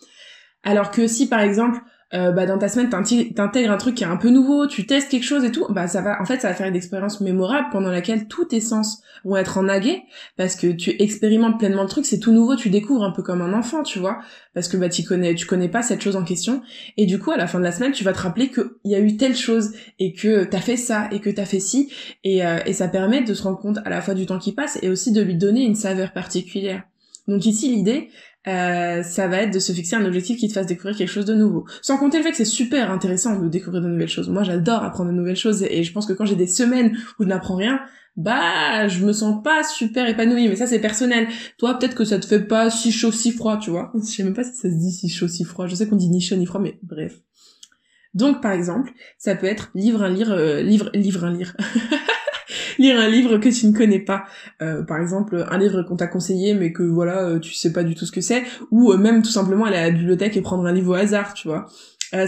Alors 0.63 0.91
que 0.91 1.07
si 1.07 1.27
par 1.27 1.39
exemple 1.39 1.79
euh, 2.13 2.31
bah 2.31 2.45
dans 2.45 2.57
ta 2.57 2.69
semaine 2.69 2.89
t'intègres 2.89 3.71
un 3.71 3.77
truc 3.77 3.95
qui 3.95 4.03
est 4.03 4.07
un 4.07 4.15
peu 4.15 4.29
nouveau, 4.29 4.65
tu 4.65 4.85
testes 4.85 5.09
quelque 5.09 5.25
chose 5.25 5.43
et 5.43 5.51
tout, 5.51 5.65
bah 5.69 5.87
ça 5.87 6.01
va 6.01 6.21
en 6.21 6.25
fait 6.25 6.39
ça 6.39 6.47
va 6.47 6.53
faire 6.53 6.67
une 6.67 6.75
expérience 6.75 7.19
mémorable 7.19 7.67
pendant 7.69 7.89
laquelle 7.89 8.27
tous 8.27 8.45
tes 8.45 8.61
sens 8.61 9.01
vont 9.25 9.35
être 9.35 9.57
en 9.57 9.67
aguet 9.67 10.03
parce 10.37 10.55
que 10.55 10.67
tu 10.67 11.01
expérimentes 11.01 11.59
pleinement 11.59 11.83
le 11.83 11.89
truc, 11.89 12.05
c'est 12.05 12.19
tout 12.19 12.31
nouveau, 12.31 12.55
tu 12.55 12.69
découvres 12.69 13.03
un 13.03 13.11
peu 13.11 13.23
comme 13.23 13.41
un 13.41 13.53
enfant, 13.53 13.83
tu 13.83 13.99
vois, 13.99 14.19
parce 14.53 14.69
que 14.69 14.77
bah 14.77 14.87
tu 14.87 15.03
connais 15.03 15.35
tu 15.35 15.45
connais 15.45 15.67
pas 15.67 15.81
cette 15.81 16.01
chose 16.01 16.15
en 16.15 16.23
question. 16.23 16.61
Et 16.95 17.05
du 17.05 17.19
coup 17.19 17.31
à 17.31 17.37
la 17.37 17.45
fin 17.45 17.59
de 17.59 17.65
la 17.65 17.73
semaine 17.73 17.91
tu 17.91 18.05
vas 18.05 18.13
te 18.13 18.19
rappeler 18.19 18.47
que 18.49 18.79
il 18.85 18.91
y 18.91 18.95
a 18.95 18.99
eu 18.99 19.17
telle 19.17 19.35
chose 19.35 19.73
et 19.99 20.13
que 20.13 20.45
t'as 20.45 20.61
fait 20.61 20.77
ça 20.77 21.09
et 21.11 21.19
que 21.19 21.29
t'as 21.29 21.45
fait 21.45 21.59
ci. 21.59 21.91
Et 22.23 22.45
euh, 22.45 22.59
et 22.65 22.71
ça 22.71 22.87
permet 22.87 23.21
de 23.21 23.33
se 23.33 23.43
rendre 23.43 23.59
compte 23.59 23.79
à 23.83 23.89
la 23.89 24.01
fois 24.01 24.13
du 24.13 24.25
temps 24.25 24.39
qui 24.39 24.53
passe 24.53 24.79
et 24.81 24.89
aussi 24.89 25.11
de 25.11 25.21
lui 25.21 25.35
donner 25.35 25.65
une 25.65 25.75
saveur 25.75 26.13
particulière. 26.13 26.83
Donc 27.27 27.45
ici 27.45 27.69
l'idée 27.75 28.09
euh, 28.47 29.03
ça 29.03 29.27
va 29.27 29.41
être 29.41 29.53
de 29.53 29.59
se 29.59 29.73
fixer 29.73 29.97
un 29.97 30.05
objectif 30.05 30.37
qui 30.37 30.47
te 30.47 30.53
fasse 30.53 30.67
découvrir 30.67 30.95
quelque 30.95 31.09
chose 31.09 31.25
de 31.25 31.33
nouveau. 31.33 31.65
Sans 31.81 31.97
compter 31.97 32.17
le 32.17 32.23
fait 32.23 32.31
que 32.31 32.37
c'est 32.37 32.45
super 32.45 32.91
intéressant 32.91 33.37
de 33.37 33.49
découvrir 33.49 33.81
de 33.81 33.87
nouvelles 33.87 34.07
choses. 34.07 34.29
Moi, 34.29 34.43
j'adore 34.43 34.83
apprendre 34.83 35.11
de 35.11 35.15
nouvelles 35.15 35.35
choses 35.35 35.63
et 35.63 35.83
je 35.83 35.91
pense 35.91 36.05
que 36.05 36.13
quand 36.13 36.25
j'ai 36.25 36.37
des 36.37 36.47
semaines 36.47 36.97
où 37.19 37.23
je 37.23 37.27
n'apprends 37.27 37.55
rien, 37.55 37.81
bah, 38.15 38.87
je 38.87 39.05
me 39.05 39.11
sens 39.11 39.43
pas 39.43 39.63
super 39.63 40.07
épanouie. 40.07 40.47
Mais 40.47 40.55
ça, 40.55 40.65
c'est 40.65 40.79
personnel. 40.79 41.27
Toi, 41.57 41.77
peut-être 41.77 41.95
que 41.95 42.05
ça 42.05 42.19
te 42.19 42.25
fait 42.25 42.39
pas 42.39 42.69
si 42.69 42.93
chaud, 42.93 43.11
si 43.11 43.31
froid, 43.31 43.57
tu 43.57 43.69
vois. 43.69 43.91
Je 43.95 43.99
sais 43.99 44.23
même 44.23 44.33
pas 44.33 44.45
si 44.45 44.53
ça 44.53 44.69
se 44.69 44.75
dit 44.75 44.91
si 44.91 45.09
chaud, 45.09 45.27
si 45.27 45.43
froid. 45.43 45.67
Je 45.67 45.75
sais 45.75 45.87
qu'on 45.87 45.97
dit 45.97 46.09
ni 46.09 46.21
chaud 46.21 46.37
ni 46.37 46.45
froid, 46.45 46.61
mais 46.61 46.79
bref. 46.83 47.19
Donc, 48.13 48.41
par 48.41 48.53
exemple, 48.53 48.91
ça 49.17 49.35
peut 49.35 49.45
être 49.45 49.71
livre 49.75 50.03
un 50.03 50.09
lire, 50.09 50.31
euh, 50.31 50.61
livre, 50.61 50.89
livre 50.93 51.25
un 51.25 51.33
lire. 51.33 51.55
lire 52.77 52.99
un 52.99 53.07
livre 53.07 53.37
que 53.37 53.49
tu 53.49 53.67
ne 53.67 53.75
connais 53.75 53.99
pas. 53.99 54.25
Euh, 54.61 54.83
par 54.83 54.99
exemple, 54.99 55.45
un 55.49 55.57
livre 55.57 55.83
qu'on 55.83 55.95
t'a 55.95 56.07
conseillé 56.07 56.53
mais 56.53 56.71
que 56.71 56.83
voilà, 56.83 57.23
euh, 57.23 57.39
tu 57.39 57.53
sais 57.53 57.73
pas 57.73 57.83
du 57.83 57.95
tout 57.95 58.05
ce 58.05 58.11
que 58.11 58.21
c'est, 58.21 58.43
ou 58.71 58.91
euh, 58.91 58.97
même 58.97 59.21
tout 59.21 59.31
simplement 59.31 59.65
aller 59.65 59.77
à 59.77 59.83
la 59.83 59.91
bibliothèque 59.91 60.37
et 60.37 60.41
prendre 60.41 60.65
un 60.65 60.71
livre 60.71 60.91
au 60.91 60.95
hasard, 60.95 61.33
tu 61.33 61.47
vois. 61.47 61.67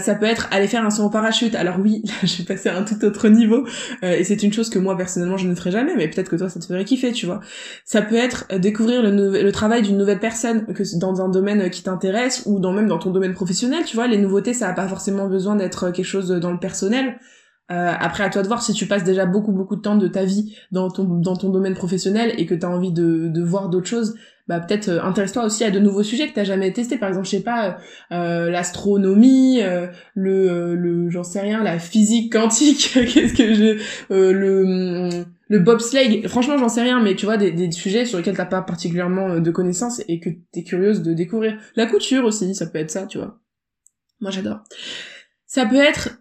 ça 0.00 0.14
peut 0.14 0.26
être 0.26 0.48
aller 0.50 0.66
faire 0.66 0.84
un 0.84 0.90
saut 0.90 1.02
en 1.02 1.10
parachute. 1.10 1.54
Alors 1.54 1.78
oui, 1.80 2.02
là, 2.06 2.12
je 2.22 2.38
vais 2.38 2.44
passer 2.44 2.68
à 2.68 2.76
un 2.76 2.82
tout 2.82 3.02
autre 3.04 3.28
niveau, 3.28 3.66
et 4.02 4.24
c'est 4.24 4.42
une 4.42 4.52
chose 4.52 4.70
que 4.70 4.78
moi 4.78 4.96
personnellement 4.96 5.36
je 5.36 5.48
ne 5.48 5.54
ferai 5.54 5.70
jamais, 5.70 5.94
mais 5.96 6.08
peut-être 6.08 6.28
que 6.28 6.36
toi 6.36 6.48
ça 6.48 6.60
te 6.60 6.66
ferait 6.66 6.84
kiffer, 6.84 7.12
tu 7.12 7.26
vois. 7.26 7.40
Ça 7.84 8.02
peut 8.02 8.16
être 8.16 8.46
découvrir 8.58 9.02
le, 9.02 9.42
le 9.42 9.52
travail 9.52 9.82
d'une 9.82 9.96
nouvelle 9.96 10.20
personne 10.20 10.66
que 10.66 10.82
dans 10.98 11.22
un 11.22 11.28
domaine 11.28 11.70
qui 11.70 11.82
t'intéresse 11.82 12.42
ou 12.46 12.60
dans 12.60 12.72
même 12.72 12.88
dans 12.88 12.98
ton 12.98 13.10
domaine 13.10 13.34
professionnel, 13.34 13.84
tu 13.84 13.96
vois. 13.96 14.06
Les 14.06 14.18
nouveautés, 14.18 14.54
ça 14.54 14.68
a 14.68 14.72
pas 14.72 14.88
forcément 14.88 15.28
besoin 15.28 15.56
d'être 15.56 15.90
quelque 15.90 16.04
chose 16.04 16.28
dans 16.28 16.52
le 16.52 16.58
personnel. 16.58 17.16
Euh, 17.70 17.92
après, 17.98 18.24
à 18.24 18.30
toi 18.30 18.42
de 18.42 18.48
voir 18.48 18.62
si 18.62 18.72
tu 18.72 18.86
passes 18.86 19.04
déjà 19.04 19.26
beaucoup 19.26 19.52
beaucoup 19.52 19.76
de 19.76 19.80
temps 19.80 19.96
de 19.96 20.08
ta 20.08 20.24
vie 20.24 20.56
dans 20.72 20.90
ton 20.90 21.04
dans 21.04 21.36
ton 21.36 21.50
domaine 21.50 21.74
professionnel 21.74 22.34
et 22.36 22.46
que 22.46 22.54
tu 22.54 22.66
as 22.66 22.70
envie 22.70 22.92
de, 22.92 23.28
de 23.28 23.42
voir 23.42 23.68
d'autres 23.68 23.86
choses, 23.86 24.16
bah 24.48 24.58
peut-être 24.58 24.88
euh, 24.88 25.02
intéresse-toi 25.02 25.44
aussi 25.44 25.62
à 25.62 25.70
de 25.70 25.78
nouveaux 25.78 26.02
sujets 26.02 26.28
que 26.28 26.34
t'as 26.34 26.42
jamais 26.42 26.72
testé. 26.72 26.98
Par 26.98 27.08
exemple, 27.08 27.26
je 27.26 27.30
sais 27.30 27.42
pas, 27.42 27.78
euh, 28.10 28.50
l'astronomie, 28.50 29.60
le 30.14 30.74
le 30.74 31.10
j'en 31.10 31.22
sais 31.22 31.40
rien, 31.40 31.62
la 31.62 31.78
physique 31.78 32.32
quantique. 32.32 32.90
Qu'est-ce 32.94 33.34
que 33.34 33.54
je 33.54 33.78
le 34.10 35.24
le 35.48 35.58
bobsleigh. 35.58 36.28
Franchement, 36.28 36.58
j'en 36.58 36.68
sais 36.68 36.82
rien, 36.82 37.00
mais 37.00 37.14
tu 37.14 37.26
vois 37.26 37.36
des, 37.36 37.50
des 37.50 37.70
sujets 37.72 38.04
sur 38.04 38.18
lesquels 38.18 38.36
t'as 38.36 38.46
pas 38.46 38.62
particulièrement 38.62 39.40
de 39.40 39.50
connaissances 39.50 40.00
et 40.08 40.20
que 40.20 40.30
t'es 40.52 40.62
curieuse 40.62 41.02
de 41.02 41.12
découvrir. 41.12 41.56
La 41.74 41.86
couture 41.86 42.24
aussi, 42.24 42.54
ça 42.54 42.66
peut 42.66 42.78
être 42.78 42.90
ça, 42.90 43.06
tu 43.06 43.18
vois. 43.18 43.40
Moi, 44.20 44.30
j'adore. 44.30 44.60
Ça 45.46 45.66
peut 45.66 45.80
être 45.80 46.19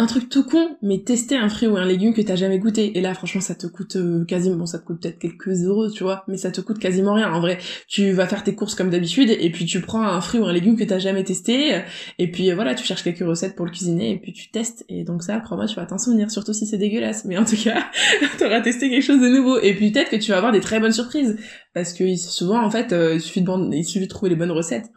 un 0.00 0.06
truc 0.06 0.28
tout 0.28 0.44
con, 0.44 0.76
mais 0.80 1.00
tester 1.00 1.36
un 1.36 1.48
fruit 1.48 1.66
ou 1.66 1.76
un 1.76 1.84
légume 1.84 2.14
que 2.14 2.22
t'as 2.22 2.36
jamais 2.36 2.60
goûté. 2.60 2.96
Et 2.96 3.00
là, 3.00 3.14
franchement, 3.14 3.40
ça 3.40 3.56
te 3.56 3.66
coûte 3.66 3.96
euh, 3.96 4.24
quasiment, 4.24 4.54
bon, 4.54 4.66
ça 4.66 4.78
te 4.78 4.84
coûte 4.84 5.02
peut-être 5.02 5.18
quelques 5.18 5.64
euros, 5.64 5.90
tu 5.90 6.04
vois, 6.04 6.22
mais 6.28 6.36
ça 6.36 6.52
te 6.52 6.60
coûte 6.60 6.78
quasiment 6.78 7.14
rien. 7.14 7.32
En 7.32 7.40
vrai, 7.40 7.58
tu 7.88 8.12
vas 8.12 8.28
faire 8.28 8.44
tes 8.44 8.54
courses 8.54 8.76
comme 8.76 8.90
d'habitude, 8.90 9.28
et 9.28 9.50
puis 9.50 9.64
tu 9.64 9.80
prends 9.80 10.02
un 10.02 10.20
fruit 10.20 10.38
ou 10.38 10.44
un 10.44 10.52
légume 10.52 10.76
que 10.76 10.84
t'as 10.84 11.00
jamais 11.00 11.24
testé, 11.24 11.82
et 12.20 12.30
puis 12.30 12.48
euh, 12.50 12.54
voilà, 12.54 12.76
tu 12.76 12.84
cherches 12.84 13.02
quelques 13.02 13.26
recettes 13.26 13.56
pour 13.56 13.66
le 13.66 13.72
cuisiner, 13.72 14.12
et 14.12 14.18
puis 14.18 14.32
tu 14.32 14.52
testes. 14.52 14.84
Et 14.88 15.02
donc 15.02 15.24
ça, 15.24 15.40
crois-moi, 15.40 15.66
tu 15.66 15.74
vas 15.74 15.84
t'en 15.84 15.98
souvenir, 15.98 16.30
surtout 16.30 16.52
si 16.52 16.64
c'est 16.64 16.78
dégueulasse. 16.78 17.24
Mais 17.24 17.36
en 17.36 17.44
tout 17.44 17.56
cas, 17.56 17.84
t'auras 18.38 18.60
testé 18.60 18.90
quelque 18.90 19.04
chose 19.04 19.20
de 19.20 19.28
nouveau. 19.28 19.58
Et 19.58 19.74
puis 19.74 19.90
peut-être 19.90 20.10
que 20.10 20.16
tu 20.16 20.30
vas 20.30 20.36
avoir 20.36 20.52
des 20.52 20.60
très 20.60 20.78
bonnes 20.78 20.92
surprises, 20.92 21.36
parce 21.74 21.92
que 21.92 22.14
souvent, 22.14 22.64
en 22.64 22.70
fait, 22.70 22.92
euh, 22.92 23.14
il 23.14 23.20
suffit 23.20 23.42
de, 23.42 23.74
il 23.74 23.84
suffit 23.84 24.06
de 24.06 24.10
trouver 24.10 24.30
les 24.30 24.36
bonnes 24.36 24.52
recettes. 24.52 24.90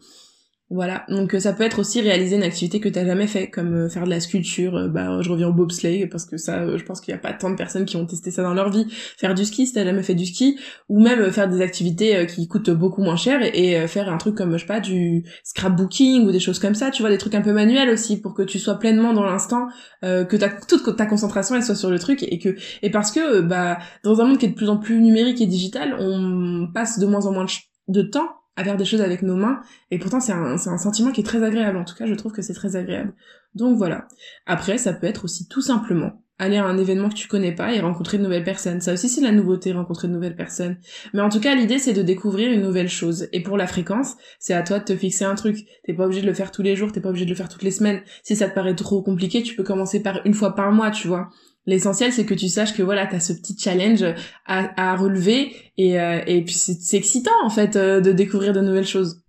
Voilà, 0.74 1.04
donc 1.10 1.36
euh, 1.36 1.40
ça 1.42 1.52
peut 1.52 1.64
être 1.64 1.80
aussi 1.80 2.00
réaliser 2.00 2.38
une 2.38 2.44
activité 2.44 2.80
que 2.80 2.88
t'as 2.88 3.06
jamais 3.06 3.28
fait, 3.28 3.50
comme 3.50 3.74
euh, 3.74 3.90
faire 3.90 4.06
de 4.06 4.10
la 4.10 4.22
sculpture, 4.22 4.78
euh, 4.78 4.88
bah 4.88 5.22
je 5.22 5.30
reviens 5.30 5.50
au 5.50 5.54
bobsleigh, 5.54 6.08
parce 6.08 6.24
que 6.24 6.38
ça, 6.38 6.78
je 6.78 6.84
pense 6.86 7.02
qu'il 7.02 7.12
y 7.12 7.16
a 7.16 7.18
pas 7.18 7.34
tant 7.34 7.50
de 7.50 7.58
personnes 7.58 7.84
qui 7.84 7.98
ont 7.98 8.06
testé 8.06 8.32
ça 8.32 8.42
dans 8.42 8.54
leur 8.54 8.72
vie, 8.72 8.86
faire 8.90 9.36
du 9.36 9.44
ski 9.44 9.68
si 9.68 9.74
t'as 9.74 9.84
jamais 9.84 10.02
fait 10.02 10.16
du 10.16 10.26
ski, 10.26 10.58
ou 10.88 11.02
même 11.02 11.30
faire 11.30 11.50
des 11.50 11.60
activités 11.62 12.26
qui 12.26 12.48
coûtent 12.48 12.70
beaucoup 12.70 13.02
moins 13.02 13.18
cher, 13.18 13.42
et, 13.54 13.86
faire 13.90 14.08
un 14.08 14.18
truc 14.18 14.36
comme, 14.36 14.54
je 14.54 14.60
sais 14.60 14.66
pas, 14.66 14.80
du 14.80 15.26
scrapbooking, 15.44 16.26
ou 16.26 16.32
des 16.32 16.40
choses 16.40 16.60
comme 16.60 16.76
ça, 16.76 16.90
tu 16.90 17.02
vois, 17.02 17.12
des 17.12 17.18
trucs 17.18 17.36
un 17.36 17.42
peu 17.42 17.52
manuels 17.52 17.90
aussi, 17.90 18.22
pour 18.22 18.34
que 18.34 18.42
tu 18.42 18.58
sois 18.58 18.80
pleinement 18.80 19.12
dans 19.12 19.26
l'instant, 19.26 19.68
que 20.02 20.38
ta, 20.38 20.48
toute 20.48 20.96
ta 20.96 21.06
concentration 21.06 21.56
elle 21.56 21.64
soit 21.64 21.76
sur 21.76 21.90
le 21.90 22.00
truc, 22.00 22.24
et 22.24 22.40
que, 22.40 22.56
et 22.82 22.90
parce 22.92 23.12
que, 23.12 23.42
bah, 23.42 23.78
dans 24.06 24.22
un 24.22 24.26
monde 24.26 24.38
qui 24.38 24.46
est 24.46 24.50
de 24.50 24.56
plus 24.56 24.70
en 24.70 24.78
plus 24.78 25.02
numérique 25.02 25.42
et 25.42 25.48
digital, 25.48 25.98
on 26.00 26.70
passe 26.74 26.98
de 26.98 27.06
moins 27.06 27.26
en 27.26 27.34
moins 27.34 27.46
de 27.90 28.02
temps 28.04 28.41
à 28.56 28.64
faire 28.64 28.78
des 28.78 28.86
choses 28.86 29.02
avec 29.02 29.22
nos 29.22 29.36
mains. 29.36 29.62
Et 29.90 30.00
pourtant 30.00 30.20
c'est 30.20 30.34
un, 30.34 30.56
un 30.56 30.78
sentiment 30.78 31.12
qui 31.12 31.22
est 31.22 31.26
très 31.26 31.44
agréable. 31.44 31.78
En 31.78 31.86
tout 31.86 31.96
cas 31.96 32.06
je 32.06 32.14
trouve 32.14 32.32
que 32.32 32.42
c'est 32.42 32.54
très 32.54 32.76
agréable. 32.76 33.14
Donc 33.56 33.78
voilà. 33.78 34.08
Après 34.46 34.78
ça 34.78 34.94
peut 34.94 35.08
être 35.08 35.26
aussi 35.26 35.48
tout 35.48 35.62
simplement 35.62 36.22
aller 36.42 36.58
à 36.58 36.66
un 36.66 36.78
événement 36.80 37.10
que 37.10 37.14
tu 37.14 37.28
connais 37.28 37.52
pas 37.54 37.72
et 37.72 37.80
rencontrer 37.80 38.18
de 38.18 38.24
nouvelles 38.24 38.44
personnes. 38.44 38.82
Ça 38.82 38.94
aussi 38.94 39.10
c'est 39.10 39.22
la 39.22 39.32
nouveauté 39.32 39.72
rencontrer 39.74 40.08
de 40.08 40.14
nouvelles 40.14 40.36
personnes. 40.36 40.78
Mais 41.14 41.22
en 41.22 41.30
tout 41.30 41.40
cas 41.40 41.54
l'idée 41.54 41.78
c'est 41.78 41.94
de 41.94 42.02
découvrir 42.02 42.52
une 42.52 42.64
nouvelle 42.64 42.90
chose. 42.90 43.28
Et 43.32 43.44
pour 43.44 43.58
la 43.58 43.68
fréquence 43.68 44.16
c'est 44.40 44.54
à 44.54 44.64
toi 44.64 44.80
de 44.80 44.86
te 44.86 44.96
fixer 44.96 45.24
un 45.24 45.36
truc. 45.36 45.66
T'es 45.86 45.94
pas 45.94 46.06
obligé 46.06 46.22
de 46.22 46.28
le 46.28 46.34
faire 46.34 46.52
tous 46.52 46.64
les 46.64 46.76
jours 46.76 46.92
t'es 46.92 47.00
pas 47.00 47.10
obligé 47.10 47.26
de 47.26 47.30
le 47.30 47.36
faire 47.36 47.50
toutes 47.50 47.64
les 47.64 47.72
semaines. 47.72 48.02
Si 48.24 48.36
ça 48.36 48.50
te 48.50 48.56
paraît 48.56 48.76
trop 48.76 49.04
compliqué 49.04 49.44
tu 49.44 49.56
peux 49.56 49.64
commencer 49.64 50.02
par 50.02 50.26
une 50.26 50.34
fois 50.34 50.56
par 50.56 50.72
mois 50.72 50.90
tu 50.90 51.08
vois 51.08 51.30
L'essentiel, 51.68 52.12
c'est 52.12 52.26
que 52.26 52.34
tu 52.34 52.48
saches 52.48 52.74
que 52.74 52.82
voilà, 52.82 53.06
t'as 53.06 53.20
ce 53.20 53.34
petit 53.34 53.56
challenge 53.58 54.04
à, 54.46 54.96
relever 54.96 55.56
et, 55.78 56.00
euh, 56.00 56.22
et 56.26 56.44
puis 56.44 56.56
c'est 56.56 56.98
excitant 56.98 57.32
en 57.44 57.50
fait 57.50 57.76
euh, 57.76 58.02
de 58.02 58.12
découvrir 58.12 58.54
de 58.54 58.62
nouvelles 58.62 58.88
choses. 58.88 59.22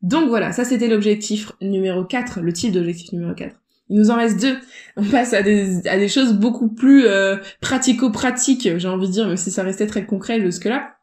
Donc 0.00 0.28
voilà, 0.28 0.52
ça 0.52 0.64
c'était 0.64 0.88
l'objectif 0.88 1.52
numéro 1.60 2.04
4, 2.04 2.40
le 2.40 2.52
type 2.52 2.72
d'objectif 2.72 3.12
numéro 3.12 3.34
4. 3.34 3.54
Il 3.90 3.98
nous 3.98 4.10
en 4.10 4.16
reste 4.16 4.40
deux. 4.40 4.56
On 4.96 5.04
passe 5.04 5.32
à 5.32 5.42
des, 5.42 5.86
à 5.86 5.98
des 5.98 6.08
choses 6.08 6.34
beaucoup 6.34 6.68
plus 6.68 7.06
euh, 7.06 7.36
pratico-pratiques, 7.60 8.78
j'ai 8.78 8.88
envie 8.88 9.08
de 9.08 9.12
dire, 9.12 9.26
même 9.26 9.36
si 9.36 9.50
ça 9.50 9.62
restait 9.62 9.86
très 9.86 10.06
concret 10.06 10.40
jusque-là. 10.40 10.94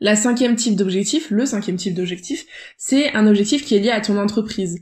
La 0.00 0.16
cinquième 0.16 0.56
type 0.56 0.74
d'objectif, 0.74 1.30
le 1.30 1.46
cinquième 1.46 1.76
type 1.76 1.94
d'objectif, 1.94 2.44
c'est 2.76 3.14
un 3.14 3.26
objectif 3.26 3.64
qui 3.64 3.76
est 3.76 3.78
lié 3.78 3.90
à 3.90 4.00
ton 4.00 4.18
entreprise. 4.18 4.80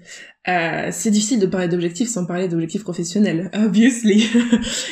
Euh, 0.49 0.89
c'est 0.91 1.11
difficile 1.11 1.39
de 1.39 1.45
parler 1.45 1.69
d'objectifs 1.69 2.09
sans 2.09 2.25
parler 2.25 2.49
d'objectifs 2.49 2.83
professionnels, 2.83 3.51
obviously. 3.55 4.27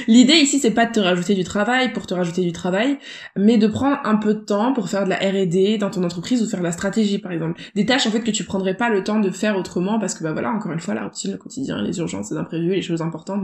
L'idée 0.07 0.35
ici, 0.35 0.59
c'est 0.59 0.73
pas 0.73 0.85
de 0.85 0.93
te 0.93 1.01
rajouter 1.01 1.35
du 1.35 1.43
travail 1.43 1.91
pour 1.95 2.07
te 2.07 2.13
rajouter 2.13 2.43
du 2.43 2.53
travail, 2.53 2.99
mais 3.35 3.57
de 3.57 3.67
prendre 3.67 3.99
un 4.05 4.17
peu 4.17 4.35
de 4.35 4.41
temps 4.41 4.75
pour 4.75 4.91
faire 4.91 5.05
de 5.05 5.09
la 5.09 5.17
R&D 5.17 5.79
dans 5.79 5.89
ton 5.89 6.05
entreprise 6.05 6.43
ou 6.43 6.49
faire 6.49 6.61
de 6.61 6.65
la 6.65 6.73
stratégie, 6.73 7.19
par 7.19 7.33
exemple. 7.33 7.59
Des 7.75 7.87
tâches, 7.87 8.07
en 8.07 8.11
fait, 8.11 8.21
que 8.21 8.31
tu 8.31 8.45
prendrais 8.45 8.75
pas 8.75 8.91
le 8.91 9.03
temps 9.03 9.21
de 9.21 9.31
faire 9.31 9.57
autrement 9.57 9.99
parce 9.99 10.15
que, 10.15 10.23
bah 10.23 10.33
voilà, 10.33 10.51
encore 10.51 10.73
une 10.73 10.81
fois, 10.81 10.93
la 10.93 11.05
routine, 11.05 11.33
le 11.33 11.39
quotidien, 11.39 11.81
les 11.81 11.99
urgences, 11.99 12.31
les 12.31 12.37
imprévus, 12.37 12.75
les 12.75 12.83
choses 12.83 13.01
importantes, 13.01 13.43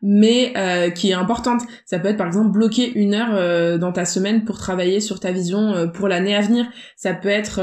mais 0.00 0.52
euh, 0.56 0.90
qui 0.90 1.10
est 1.10 1.14
importante. 1.14 1.62
Ça 1.84 1.98
peut 1.98 2.08
être, 2.08 2.16
par 2.16 2.26
exemple, 2.26 2.50
bloquer 2.50 2.92
une 2.94 3.14
heure 3.14 3.32
euh, 3.32 3.76
dans 3.76 3.92
ta 3.92 4.06
semaine 4.06 4.44
pour 4.44 4.58
travailler 4.58 5.00
sur 5.00 5.20
ta 5.20 5.32
vision 5.32 5.74
euh, 5.74 5.86
pour 5.86 6.08
l'année 6.08 6.34
à 6.34 6.40
venir. 6.40 6.66
Ça 6.96 7.12
peut 7.12 7.28
être 7.28 7.60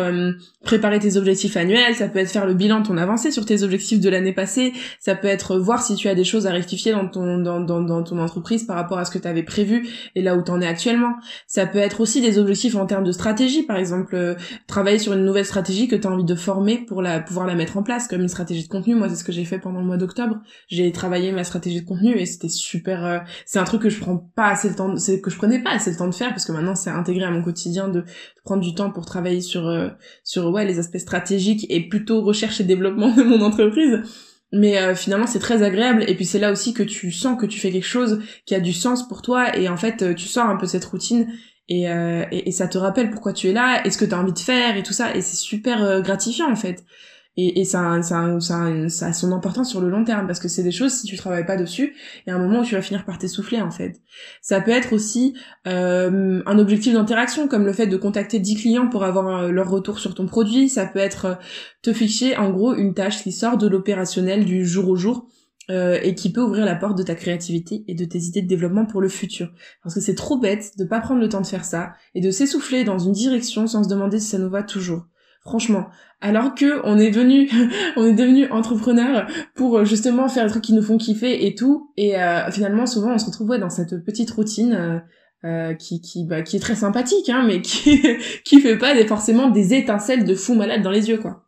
préparer 0.63 0.99
tes 0.99 1.17
objectifs 1.17 1.57
annuels, 1.57 1.95
ça 1.95 2.07
peut 2.07 2.19
être 2.19 2.29
faire 2.29 2.45
le 2.45 2.53
bilan 2.53 2.81
de 2.81 2.87
ton 2.87 2.97
avancée 2.97 3.30
sur 3.31 3.45
tes 3.45 3.63
objectifs 3.63 3.99
de 3.99 4.09
l'année 4.09 4.33
passée, 4.33 4.73
ça 4.99 5.15
peut 5.15 5.27
être 5.27 5.57
voir 5.57 5.81
si 5.81 5.95
tu 5.95 6.07
as 6.07 6.15
des 6.15 6.23
choses 6.23 6.47
à 6.47 6.51
rectifier 6.51 6.91
dans 6.91 7.07
ton 7.07 7.37
dans, 7.39 7.59
dans, 7.59 7.81
dans 7.81 8.03
ton 8.03 8.19
entreprise 8.19 8.63
par 8.63 8.75
rapport 8.75 8.97
à 8.97 9.05
ce 9.05 9.11
que 9.11 9.19
tu 9.19 9.27
avais 9.27 9.43
prévu 9.43 9.87
et 10.15 10.21
là 10.21 10.35
où 10.35 10.43
tu 10.43 10.51
en 10.51 10.61
es 10.61 10.67
actuellement. 10.67 11.13
Ça 11.47 11.65
peut 11.65 11.79
être 11.79 12.01
aussi 12.01 12.21
des 12.21 12.37
objectifs 12.37 12.75
en 12.75 12.85
termes 12.85 13.03
de 13.03 13.11
stratégie, 13.11 13.63
par 13.63 13.77
exemple 13.77 14.15
euh, 14.15 14.35
travailler 14.67 14.99
sur 14.99 15.13
une 15.13 15.25
nouvelle 15.25 15.45
stratégie 15.45 15.87
que 15.87 15.95
tu 15.95 16.07
as 16.07 16.11
envie 16.11 16.23
de 16.23 16.35
former 16.35 16.79
pour 16.85 17.01
la 17.01 17.19
pouvoir 17.19 17.47
la 17.47 17.55
mettre 17.55 17.77
en 17.77 17.83
place 17.83 18.07
comme 18.07 18.21
une 18.21 18.27
stratégie 18.27 18.63
de 18.63 18.69
contenu. 18.69 18.95
Moi, 18.95 19.09
c'est 19.09 19.15
ce 19.15 19.23
que 19.23 19.31
j'ai 19.31 19.45
fait 19.45 19.59
pendant 19.59 19.79
le 19.79 19.85
mois 19.85 19.97
d'octobre. 19.97 20.37
J'ai 20.67 20.91
travaillé 20.91 21.31
ma 21.31 21.43
stratégie 21.43 21.81
de 21.81 21.85
contenu 21.85 22.17
et 22.17 22.25
c'était 22.25 22.49
super 22.49 23.05
euh, 23.05 23.19
c'est 23.45 23.59
un 23.59 23.63
truc 23.63 23.81
que 23.81 23.89
je 23.89 23.99
prends 23.99 24.17
pas 24.35 24.49
assez 24.49 24.69
le 24.69 24.75
temps 24.75 24.95
c'est 24.97 25.21
que 25.21 25.29
je 25.29 25.37
prenais 25.37 25.59
pas 25.59 25.71
assez 25.71 25.91
le 25.91 25.97
temps 25.97 26.07
de 26.07 26.15
faire 26.15 26.29
parce 26.29 26.45
que 26.45 26.51
maintenant 26.51 26.75
c'est 26.75 26.89
intégré 26.89 27.23
à 27.23 27.31
mon 27.31 27.41
quotidien 27.41 27.87
de, 27.87 28.03
prendre 28.43 28.61
du 28.61 28.73
temps 28.73 28.89
pour 28.89 29.05
travailler 29.05 29.41
sur 29.41 29.67
euh, 29.67 29.89
sur 30.23 30.49
ouais 30.51 30.65
les 30.65 30.79
aspects 30.79 30.97
stratégiques 30.97 31.65
et 31.69 31.87
plutôt 31.87 32.21
recherche 32.21 32.59
et 32.59 32.63
développement 32.63 33.13
mon 33.23 33.41
entreprise. 33.41 34.01
Mais 34.53 34.77
euh, 34.77 34.95
finalement, 34.95 35.27
c'est 35.27 35.39
très 35.39 35.63
agréable. 35.63 36.03
Et 36.07 36.15
puis 36.15 36.25
c'est 36.25 36.39
là 36.39 36.51
aussi 36.51 36.73
que 36.73 36.83
tu 36.83 37.11
sens 37.11 37.39
que 37.39 37.45
tu 37.45 37.59
fais 37.59 37.71
quelque 37.71 37.87
chose 37.87 38.21
qui 38.45 38.55
a 38.55 38.59
du 38.59 38.73
sens 38.73 39.07
pour 39.07 39.21
toi. 39.21 39.57
Et 39.57 39.69
en 39.69 39.77
fait, 39.77 40.01
euh, 40.01 40.13
tu 40.13 40.27
sors 40.27 40.45
un 40.45 40.57
peu 40.57 40.65
cette 40.65 40.85
routine 40.85 41.31
et, 41.69 41.89
euh, 41.89 42.25
et, 42.31 42.51
ça 42.51 42.67
te 42.67 42.77
rappelle 42.77 43.11
pourquoi 43.11 43.31
tu 43.31 43.47
es 43.47 43.53
là 43.53 43.85
et 43.85 43.91
ce 43.91 43.97
que 43.97 44.03
tu 44.03 44.13
as 44.13 44.19
envie 44.19 44.33
de 44.33 44.39
faire 44.39 44.75
et 44.75 44.83
tout 44.83 44.93
ça. 44.93 45.15
Et 45.15 45.21
c'est 45.21 45.37
super 45.37 46.01
gratifiant 46.01 46.51
en 46.51 46.55
fait 46.55 46.83
et, 47.37 47.61
et 47.61 47.65
ça, 47.65 48.01
ça, 48.01 48.39
ça, 48.41 48.89
ça, 48.89 49.05
a 49.05 49.13
son 49.13 49.31
importance 49.31 49.69
sur 49.69 49.79
le 49.79 49.89
long 49.89 50.03
terme 50.03 50.27
parce 50.27 50.39
que 50.39 50.49
c'est 50.49 50.63
des 50.63 50.71
choses 50.71 50.91
si 50.91 51.07
tu 51.07 51.15
travailles 51.15 51.45
pas 51.45 51.55
dessus 51.55 51.95
il 52.25 52.29
y 52.29 52.33
a 52.33 52.35
un 52.35 52.39
moment 52.39 52.59
où 52.59 52.65
tu 52.65 52.75
vas 52.75 52.81
finir 52.81 53.05
par 53.05 53.17
t'essouffler 53.17 53.61
en 53.61 53.71
fait 53.71 54.01
ça 54.41 54.59
peut 54.59 54.71
être 54.71 54.91
aussi 54.91 55.33
euh, 55.65 56.41
un 56.45 56.59
objectif 56.59 56.93
d'interaction 56.93 57.47
comme 57.47 57.65
le 57.65 57.71
fait 57.71 57.87
de 57.87 57.95
contacter 57.95 58.39
10 58.39 58.55
clients 58.55 58.89
pour 58.89 59.05
avoir 59.05 59.43
euh, 59.43 59.51
leur 59.51 59.69
retour 59.69 59.99
sur 59.99 60.13
ton 60.13 60.25
produit 60.25 60.67
ça 60.67 60.85
peut 60.85 60.99
être 60.99 61.25
euh, 61.25 61.35
te 61.81 61.93
fixer 61.93 62.35
en 62.35 62.49
gros 62.49 62.75
une 62.75 62.93
tâche 62.93 63.23
qui 63.23 63.31
sort 63.31 63.57
de 63.57 63.67
l'opérationnel 63.67 64.43
du 64.43 64.65
jour 64.65 64.89
au 64.89 64.95
jour 64.95 65.27
et 65.69 66.15
qui 66.15 66.33
peut 66.33 66.41
ouvrir 66.41 66.65
la 66.65 66.75
porte 66.75 66.97
de 66.97 67.03
ta 67.03 67.15
créativité 67.15 67.85
et 67.87 67.95
de 67.95 68.03
tes 68.03 68.19
idées 68.19 68.41
de 68.41 68.47
développement 68.47 68.85
pour 68.85 68.99
le 68.99 69.07
futur. 69.07 69.53
Parce 69.81 69.95
que 69.95 70.01
c'est 70.01 70.15
trop 70.15 70.37
bête 70.37 70.77
de 70.77 70.83
pas 70.83 70.99
prendre 70.99 71.21
le 71.21 71.29
temps 71.29 71.39
de 71.39 71.47
faire 71.47 71.63
ça 71.63 71.93
et 72.13 72.19
de 72.19 72.29
s'essouffler 72.29 72.83
dans 72.83 72.99
une 72.99 73.13
direction 73.13 73.67
sans 73.67 73.85
se 73.85 73.87
demander 73.87 74.19
si 74.19 74.27
ça 74.27 74.37
nous 74.37 74.49
va 74.49 74.63
toujours. 74.63 75.05
Franchement, 75.43 75.87
alors 76.21 76.53
que 76.53 76.81
on 76.83 76.99
est 76.99 77.09
venu, 77.09 77.49
on 77.97 78.05
est 78.05 78.13
devenu 78.13 78.49
entrepreneur 78.51 79.25
pour 79.55 79.79
euh, 79.79 79.85
justement 79.85 80.29
faire 80.29 80.45
des 80.45 80.51
trucs 80.51 80.63
qui 80.63 80.73
nous 80.73 80.83
font 80.83 80.97
kiffer 80.97 81.47
et 81.47 81.55
tout. 81.55 81.91
Et 81.97 82.15
euh, 82.19 82.51
finalement, 82.51 82.85
souvent, 82.85 83.13
on 83.13 83.17
se 83.17 83.25
retrouve 83.25 83.57
dans 83.57 83.69
cette 83.69 84.03
petite 84.05 84.29
routine 84.29 85.01
euh, 85.43 85.73
qui 85.73 85.99
qui 85.99 86.25
bah, 86.25 86.43
qui 86.43 86.57
est 86.57 86.59
très 86.59 86.75
sympathique, 86.75 87.29
hein, 87.29 87.43
mais 87.47 87.61
qui 87.61 88.01
qui 88.45 88.61
fait 88.61 88.77
pas 88.77 88.93
des, 88.93 89.07
forcément 89.07 89.49
des 89.49 89.73
étincelles 89.73 90.23
de 90.23 90.35
fou 90.35 90.53
malade 90.53 90.83
dans 90.83 90.91
les 90.91 91.09
yeux, 91.09 91.17
quoi. 91.17 91.43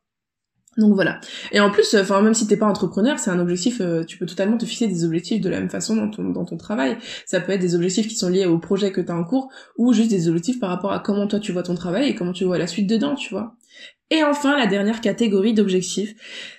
Donc 0.78 0.94
voilà. 0.96 1.20
Et 1.52 1.60
en 1.60 1.70
plus, 1.70 1.96
enfin 1.96 2.22
même 2.22 2.34
si 2.34 2.48
t'es 2.48 2.58
pas 2.58 2.66
entrepreneur, 2.66 3.20
c'est 3.20 3.30
un 3.30 3.40
objectif. 3.40 3.82
tu 4.08 4.18
peux 4.18 4.26
totalement 4.26 4.58
te 4.58 4.66
fixer 4.66 4.88
des 4.88 5.04
objectifs 5.06 5.42
de 5.42 5.50
la 5.50 5.60
même 5.60 5.70
façon 5.70 5.96
dans 5.96 6.10
ton 6.10 6.30
dans 6.30 6.46
ton 6.46 6.58
travail. 6.58 6.98
Ça 7.26 7.40
peut 7.40 7.52
être 7.52 7.62
des 7.62 7.76
objectifs 7.76 8.08
qui 8.08 8.16
sont 8.16 8.30
liés 8.30 8.46
au 8.46 8.58
projet 8.58 8.92
que 8.92 9.02
t'as 9.02 9.14
en 9.14 9.24
cours, 9.24 9.50
ou 9.78 9.94
juste 9.94 10.10
des 10.10 10.28
objectifs 10.28 10.60
par 10.60 10.70
rapport 10.70 10.92
à 10.92 11.00
comment 11.00 11.28
toi 11.28 11.40
tu 11.40 11.52
vois 11.52 11.64
ton 11.64 11.76
travail 11.76 12.10
et 12.10 12.16
comment 12.16 12.34
tu 12.34 12.44
vois 12.44 12.58
la 12.58 12.68
suite 12.68 12.88
dedans, 12.88 13.16
tu 13.16 13.30
vois. 13.30 13.56
Et 14.10 14.24
enfin, 14.24 14.58
la 14.58 14.68
dernière 14.68 15.02
catégorie 15.02 15.54
d'objectifs, 15.54 16.14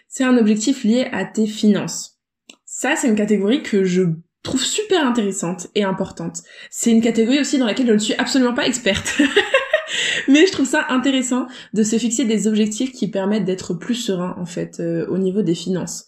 c'est 0.09 0.25
un 0.25 0.37
objectif 0.39 0.85
lié 0.85 1.09
à 1.13 1.25
tes 1.25 1.47
finances. 1.47 2.19
Ça, 2.65 2.97
c'est 2.97 3.09
une 3.09 3.15
catégorie 3.15 3.63
que 3.63 3.85
je 3.85 4.03
trouve 4.43 4.63
super 4.63 5.07
intéressante 5.07 5.69
et 5.75 5.85
importante. 5.85 6.43
C'est 6.71 6.91
une 6.91 7.01
catégorie 7.01 7.41
aussi 7.41 7.59
dans 7.59 7.67
laquelle 7.67 7.87
je 7.87 7.93
ne 7.93 7.99
suis 7.99 8.15
absolument 8.15 8.55
pas 8.55 8.67
experte. 8.67 9.21
Mais 10.29 10.47
je 10.47 10.53
trouve 10.53 10.67
ça 10.67 10.87
intéressant 10.89 11.47
de 11.73 11.83
se 11.83 11.99
fixer 11.99 12.25
des 12.25 12.47
objectifs 12.47 12.93
qui 12.93 13.09
permettent 13.09 13.45
d'être 13.45 13.75
plus 13.75 13.95
serein 13.95 14.35
en 14.39 14.47
fait 14.47 14.81
euh, 14.81 15.07
au 15.09 15.19
niveau 15.19 15.43
des 15.43 15.55
finances. 15.55 16.07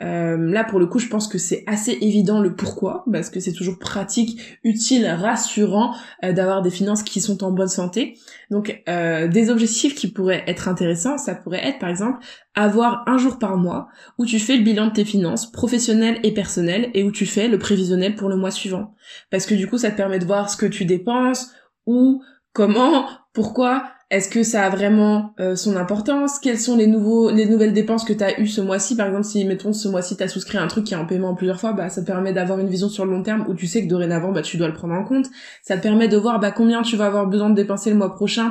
Euh, 0.00 0.36
là, 0.36 0.62
pour 0.62 0.78
le 0.78 0.86
coup, 0.86 1.00
je 1.00 1.08
pense 1.08 1.26
que 1.26 1.38
c'est 1.38 1.64
assez 1.66 1.90
évident 1.90 2.38
le 2.40 2.54
pourquoi, 2.54 3.04
parce 3.12 3.30
que 3.30 3.40
c'est 3.40 3.52
toujours 3.52 3.80
pratique, 3.80 4.40
utile, 4.62 5.04
rassurant 5.04 5.92
euh, 6.24 6.32
d'avoir 6.32 6.62
des 6.62 6.70
finances 6.70 7.02
qui 7.02 7.20
sont 7.20 7.42
en 7.42 7.50
bonne 7.50 7.66
santé. 7.66 8.16
Donc, 8.48 8.80
des 8.86 9.50
objectifs 9.50 9.96
qui 9.96 10.12
pourraient 10.12 10.44
être 10.46 10.68
intéressants, 10.68 11.18
ça 11.18 11.34
pourrait 11.34 11.66
être, 11.66 11.80
par 11.80 11.88
exemple, 11.88 12.24
avoir 12.54 13.02
un 13.08 13.18
jour 13.18 13.40
par 13.40 13.56
mois 13.56 13.88
où 14.18 14.24
tu 14.24 14.38
fais 14.38 14.56
le 14.56 14.62
bilan 14.62 14.86
de 14.86 14.92
tes 14.92 15.04
finances 15.04 15.50
professionnelles 15.50 16.20
et 16.22 16.32
personnelles 16.32 16.90
et 16.94 17.02
où 17.02 17.10
tu 17.10 17.26
fais 17.26 17.48
le 17.48 17.58
prévisionnel 17.58 18.14
pour 18.14 18.28
le 18.28 18.36
mois 18.36 18.52
suivant. 18.52 18.94
Parce 19.32 19.46
que 19.46 19.54
du 19.56 19.66
coup, 19.66 19.78
ça 19.78 19.90
te 19.90 19.96
permet 19.96 20.20
de 20.20 20.24
voir 20.24 20.48
ce 20.48 20.56
que 20.56 20.66
tu 20.66 20.84
dépenses, 20.84 21.50
ou 21.86 22.22
comment, 22.52 23.06
pourquoi, 23.38 23.84
est-ce 24.10 24.28
que 24.28 24.42
ça 24.42 24.64
a 24.64 24.68
vraiment 24.68 25.32
euh, 25.38 25.54
son 25.54 25.76
importance? 25.76 26.40
Quelles 26.40 26.58
sont 26.58 26.76
les 26.76 26.88
nouvelles 26.88 27.72
dépenses 27.72 28.04
que 28.04 28.12
tu 28.12 28.24
as 28.24 28.40
eues 28.40 28.48
ce 28.48 28.60
mois-ci? 28.60 28.96
Par 28.96 29.06
exemple, 29.06 29.22
si 29.22 29.44
mettons 29.44 29.72
ce 29.72 29.86
mois-ci 29.86 30.16
tu 30.16 30.24
as 30.24 30.28
souscrit 30.28 30.58
un 30.58 30.66
truc 30.66 30.82
qui 30.82 30.94
est 30.94 30.96
en 30.96 31.06
paiement 31.06 31.36
plusieurs 31.36 31.60
fois, 31.60 31.72
bah 31.72 31.88
ça 31.88 32.00
te 32.00 32.06
permet 32.08 32.32
d'avoir 32.32 32.58
une 32.58 32.66
vision 32.66 32.88
sur 32.88 33.04
le 33.04 33.12
long 33.12 33.22
terme 33.22 33.44
où 33.48 33.54
tu 33.54 33.68
sais 33.68 33.84
que 33.84 33.88
dorénavant 33.88 34.32
bah 34.32 34.42
tu 34.42 34.56
dois 34.56 34.66
le 34.66 34.74
prendre 34.74 34.94
en 34.94 35.04
compte. 35.04 35.26
Ça 35.62 35.76
te 35.76 35.82
permet 35.84 36.08
de 36.08 36.16
voir 36.16 36.40
bah 36.40 36.50
combien 36.50 36.82
tu 36.82 36.96
vas 36.96 37.06
avoir 37.06 37.28
besoin 37.28 37.48
de 37.48 37.54
dépenser 37.54 37.90
le 37.90 37.96
mois 37.96 38.12
prochain 38.12 38.50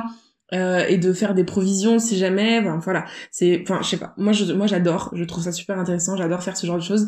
euh, 0.54 0.86
et 0.88 0.96
de 0.96 1.12
faire 1.12 1.34
des 1.34 1.44
provisions 1.44 1.98
si 1.98 2.16
jamais 2.16 2.62
voilà. 2.78 3.04
C'est 3.30 3.60
enfin 3.62 3.80
je 3.82 3.88
sais 3.88 3.98
pas. 3.98 4.14
Moi 4.16 4.32
j'adore. 4.32 5.10
Je 5.12 5.24
trouve 5.24 5.44
ça 5.44 5.52
super 5.52 5.78
intéressant. 5.78 6.16
J'adore 6.16 6.42
faire 6.42 6.56
ce 6.56 6.66
genre 6.66 6.78
de 6.78 6.82
choses. 6.82 7.06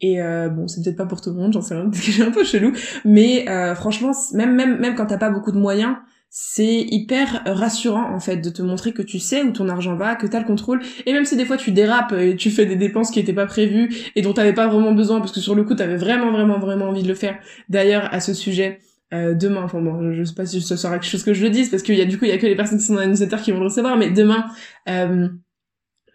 Et 0.00 0.22
euh, 0.22 0.48
bon 0.48 0.66
c'est 0.66 0.82
peut-être 0.82 0.96
pas 0.96 1.04
pour 1.04 1.20
tout 1.20 1.28
le 1.28 1.36
monde 1.36 1.52
j'en 1.52 1.60
sais 1.60 1.74
rien 1.74 1.84
parce 1.90 2.02
que 2.02 2.10
j'ai 2.10 2.22
un 2.22 2.30
peu 2.30 2.42
chelou. 2.42 2.72
Mais 3.04 3.46
euh, 3.50 3.74
franchement 3.74 4.12
même 4.32 4.54
même 4.54 4.78
même 4.78 4.94
quand 4.94 5.04
t'as 5.04 5.18
pas 5.18 5.28
beaucoup 5.28 5.52
de 5.52 5.58
moyens 5.58 5.94
c'est 6.30 6.86
hyper 6.90 7.42
rassurant 7.46 8.14
en 8.14 8.20
fait 8.20 8.36
de 8.36 8.50
te 8.50 8.60
montrer 8.60 8.92
que 8.92 9.02
tu 9.02 9.18
sais 9.18 9.42
où 9.42 9.50
ton 9.50 9.68
argent 9.68 9.96
va, 9.96 10.14
que 10.14 10.26
t'as 10.26 10.40
le 10.40 10.44
contrôle. 10.44 10.80
Et 11.06 11.12
même 11.12 11.24
si 11.24 11.36
des 11.36 11.44
fois 11.44 11.56
tu 11.56 11.72
dérapes 11.72 12.12
et 12.12 12.36
tu 12.36 12.50
fais 12.50 12.66
des 12.66 12.76
dépenses 12.76 13.10
qui 13.10 13.18
étaient 13.18 13.32
pas 13.32 13.46
prévues 13.46 13.94
et 14.14 14.22
dont 14.22 14.32
t'avais 14.32 14.52
pas 14.52 14.66
vraiment 14.66 14.92
besoin 14.92 15.20
parce 15.20 15.32
que 15.32 15.40
sur 15.40 15.54
le 15.54 15.64
coup 15.64 15.74
t'avais 15.74 15.96
vraiment 15.96 16.30
vraiment 16.30 16.58
vraiment 16.58 16.86
envie 16.86 17.02
de 17.02 17.08
le 17.08 17.14
faire. 17.14 17.38
D'ailleurs 17.68 18.12
à 18.12 18.20
ce 18.20 18.34
sujet, 18.34 18.80
euh, 19.14 19.34
demain, 19.34 19.62
enfin 19.62 19.80
bon, 19.80 20.12
je, 20.12 20.22
sais 20.22 20.34
pas 20.34 20.44
si 20.44 20.60
ce 20.60 20.76
sera 20.76 20.98
quelque 20.98 21.10
chose 21.10 21.24
que 21.24 21.32
je 21.32 21.42
le 21.42 21.50
dise 21.50 21.70
parce 21.70 21.82
qu'il 21.82 21.94
y 21.94 22.02
a 22.02 22.04
du 22.04 22.18
coup 22.18 22.26
il 22.26 22.30
y 22.30 22.34
a 22.34 22.38
que 22.38 22.46
les 22.46 22.56
personnes 22.56 22.78
qui 22.78 22.84
sont 22.84 22.94
dans 22.94 23.00
la 23.00 23.38
qui 23.38 23.52
vont 23.52 23.60
le 23.60 23.64
recevoir, 23.64 23.96
mais 23.96 24.10
demain 24.10 24.44
euh, 24.88 25.28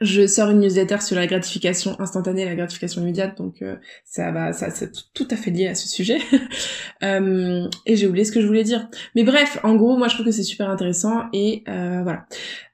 je 0.04 0.28
sors 0.28 0.50
une 0.50 0.60
newsletter 0.60 1.00
sur 1.02 1.16
la 1.16 1.28
gratification 1.28 2.00
instantanée, 2.00 2.46
la 2.46 2.56
gratification 2.56 3.02
immédiate, 3.02 3.38
donc 3.38 3.62
euh, 3.62 3.76
ça 4.06 4.32
va, 4.32 4.54
ça 4.54 4.70
c'est 4.70 4.92
tout 5.14 5.28
à 5.32 5.36
fait 5.36 5.52
lié 5.52 5.68
à 5.68 5.76
ce 5.76 5.88
sujet. 5.88 6.20
euh, 7.04 7.68
et 7.86 7.96
j'ai 7.96 8.08
oublié 8.08 8.26
ce 8.26 8.32
que 8.32 8.42
je 8.42 8.48
voulais 8.48 8.64
dire. 8.64 8.88
Mais 9.16 9.24
bref, 9.24 9.60
en 9.64 9.76
gros, 9.76 9.98
moi 9.98 10.08
je 10.08 10.16
trouve 10.16 10.26
que 10.26 10.32
c'est 10.32 10.44
super 10.44 10.70
intéressant 10.70 11.24
et 11.34 11.64
euh, 11.68 12.02
voilà. 12.04 12.26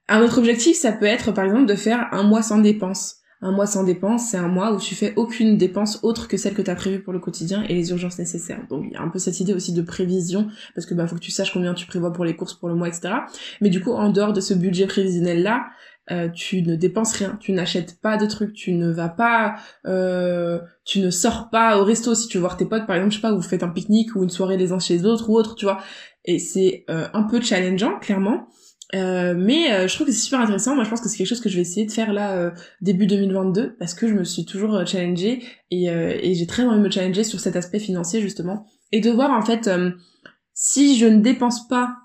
Un 0.07 0.21
autre 0.21 0.39
objectif, 0.39 0.75
ça 0.75 0.91
peut 0.91 1.05
être 1.05 1.31
par 1.31 1.45
exemple 1.45 1.67
de 1.67 1.75
faire 1.75 2.07
un 2.11 2.23
mois 2.23 2.41
sans 2.41 2.57
dépenses. 2.57 3.17
Un 3.41 3.51
mois 3.51 3.67
sans 3.67 3.83
dépenses, 3.83 4.31
c'est 4.31 4.37
un 4.37 4.49
mois 4.49 4.73
où 4.73 4.79
tu 4.79 4.95
fais 4.95 5.13
aucune 5.15 5.55
dépense 5.55 5.99
autre 6.03 6.27
que 6.27 6.35
celle 6.35 6.53
que 6.53 6.61
tu 6.61 6.69
as 6.69 6.75
prévue 6.75 7.01
pour 7.01 7.13
le 7.13 7.19
quotidien 7.19 7.63
et 7.69 7.73
les 7.73 7.91
urgences 7.91 8.19
nécessaires. 8.19 8.65
Donc 8.69 8.83
il 8.87 8.93
y 8.93 8.95
a 8.97 9.01
un 9.01 9.07
peu 9.07 9.19
cette 9.19 9.39
idée 9.39 9.53
aussi 9.53 9.71
de 9.71 9.81
prévision, 9.81 10.49
parce 10.75 10.85
que 10.85 10.93
bah 10.93 11.07
faut 11.07 11.15
que 11.15 11.21
tu 11.21 11.31
saches 11.31 11.53
combien 11.53 11.73
tu 11.73 11.85
prévois 11.85 12.11
pour 12.11 12.25
les 12.25 12.35
courses 12.35 12.53
pour 12.53 12.67
le 12.67 12.75
mois, 12.75 12.89
etc. 12.89 13.13
Mais 13.61 13.69
du 13.69 13.81
coup, 13.81 13.91
en 13.91 14.09
dehors 14.09 14.33
de 14.33 14.41
ce 14.41 14.53
budget 14.53 14.87
prévisionnel 14.87 15.41
là, 15.41 15.67
euh, 16.11 16.27
tu 16.27 16.63
ne 16.63 16.75
dépenses 16.75 17.13
rien, 17.13 17.37
tu 17.39 17.51
n'achètes 17.51 18.01
pas 18.01 18.17
de 18.17 18.25
trucs, 18.25 18.53
tu 18.53 18.73
ne 18.73 18.89
vas 18.89 19.09
pas, 19.09 19.57
euh, 19.85 20.59
tu 20.83 21.01
ne 21.01 21.11
sors 21.11 21.51
pas 21.51 21.79
au 21.79 21.83
resto 21.83 22.15
si 22.15 22.27
tu 22.27 22.37
veux 22.37 22.41
voir 22.41 22.57
tes 22.57 22.65
potes 22.65 22.87
par 22.87 22.95
exemple, 22.95 23.11
je 23.11 23.17
sais 23.17 23.21
pas, 23.21 23.31
vous 23.31 23.43
faites 23.43 23.61
un 23.61 23.69
pique-nique 23.69 24.15
ou 24.15 24.23
une 24.23 24.31
soirée 24.31 24.57
les 24.57 24.71
uns 24.71 24.79
chez 24.79 24.97
les 24.97 25.05
autres 25.05 25.29
ou 25.29 25.37
autre, 25.37 25.53
tu 25.53 25.65
vois. 25.65 25.79
Et 26.25 26.39
c'est 26.39 26.83
euh, 26.89 27.07
un 27.13 27.23
peu 27.23 27.39
challengeant 27.41 27.99
clairement, 27.99 28.47
mais 28.91 29.87
je 29.87 29.93
trouve 29.93 30.07
que 30.07 30.13
c'est 30.13 30.19
super 30.19 30.39
intéressant. 30.39 30.73
Moi, 30.73 30.83
je 30.83 30.89
pense 30.89 30.99
que 30.99 31.09
c'est 31.09 31.17
quelque 31.17 31.27
chose 31.27 31.41
que 31.41 31.49
je 31.49 31.57
vais 31.57 31.61
essayer 31.61 31.85
de 31.85 31.91
faire 31.91 32.11
là 32.11 32.51
début 32.81 33.05
2022 33.05 33.75
parce 33.77 33.93
que 33.93 34.07
je 34.07 34.15
me 34.15 34.23
suis 34.23 34.45
toujours 34.45 34.83
challengée 34.87 35.43
et, 35.69 35.85
et 35.85 36.33
j'ai 36.33 36.47
très 36.47 36.63
envie 36.63 36.79
de 36.79 36.83
me 36.83 36.89
challenger 36.89 37.23
sur 37.23 37.39
cet 37.39 37.55
aspect 37.55 37.77
financier 37.77 38.19
justement 38.19 38.65
et 38.91 38.99
de 38.99 39.11
voir 39.11 39.29
en 39.29 39.43
fait 39.43 39.69
si 40.55 40.97
je 40.97 41.05
ne 41.05 41.19
dépense 41.19 41.67
pas 41.67 41.97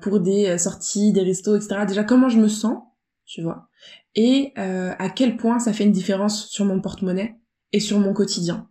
pour 0.00 0.18
des 0.18 0.58
sorties, 0.58 1.12
des 1.12 1.22
restos, 1.22 1.54
etc. 1.54 1.84
Déjà 1.86 2.02
comment 2.02 2.28
je 2.28 2.40
me 2.40 2.48
sens 2.48 2.78
tu 3.28 3.42
vois. 3.42 3.68
Et 4.16 4.52
euh, 4.58 4.92
à 4.98 5.10
quel 5.10 5.36
point 5.36 5.58
ça 5.58 5.72
fait 5.72 5.84
une 5.84 5.92
différence 5.92 6.48
sur 6.48 6.64
mon 6.64 6.80
porte-monnaie 6.80 7.36
et 7.72 7.80
sur 7.80 7.98
mon 8.00 8.14
quotidien. 8.14 8.68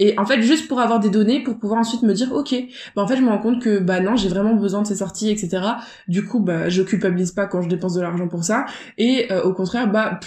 Et 0.00 0.16
en 0.18 0.26
fait, 0.26 0.42
juste 0.42 0.68
pour 0.68 0.80
avoir 0.80 1.00
des 1.00 1.10
données, 1.10 1.42
pour 1.42 1.58
pouvoir 1.58 1.80
ensuite 1.80 2.02
me 2.02 2.12
dire, 2.12 2.32
ok, 2.32 2.54
bah 2.94 3.02
en 3.02 3.08
fait, 3.08 3.16
je 3.16 3.22
me 3.22 3.28
rends 3.28 3.40
compte 3.40 3.62
que 3.62 3.78
bah 3.78 4.00
non, 4.00 4.14
j'ai 4.14 4.28
vraiment 4.28 4.54
besoin 4.54 4.82
de 4.82 4.86
ces 4.86 4.96
sorties, 4.96 5.30
etc. 5.30 5.62
Du 6.06 6.24
coup, 6.24 6.40
bah 6.40 6.68
je 6.68 6.82
culpabilise 6.82 7.32
pas 7.32 7.46
quand 7.46 7.62
je 7.62 7.68
dépense 7.68 7.94
de 7.94 8.00
l'argent 8.00 8.28
pour 8.28 8.44
ça. 8.44 8.66
Et 8.96 9.32
euh, 9.32 9.42
au 9.42 9.54
contraire, 9.54 9.90
bah 9.90 10.20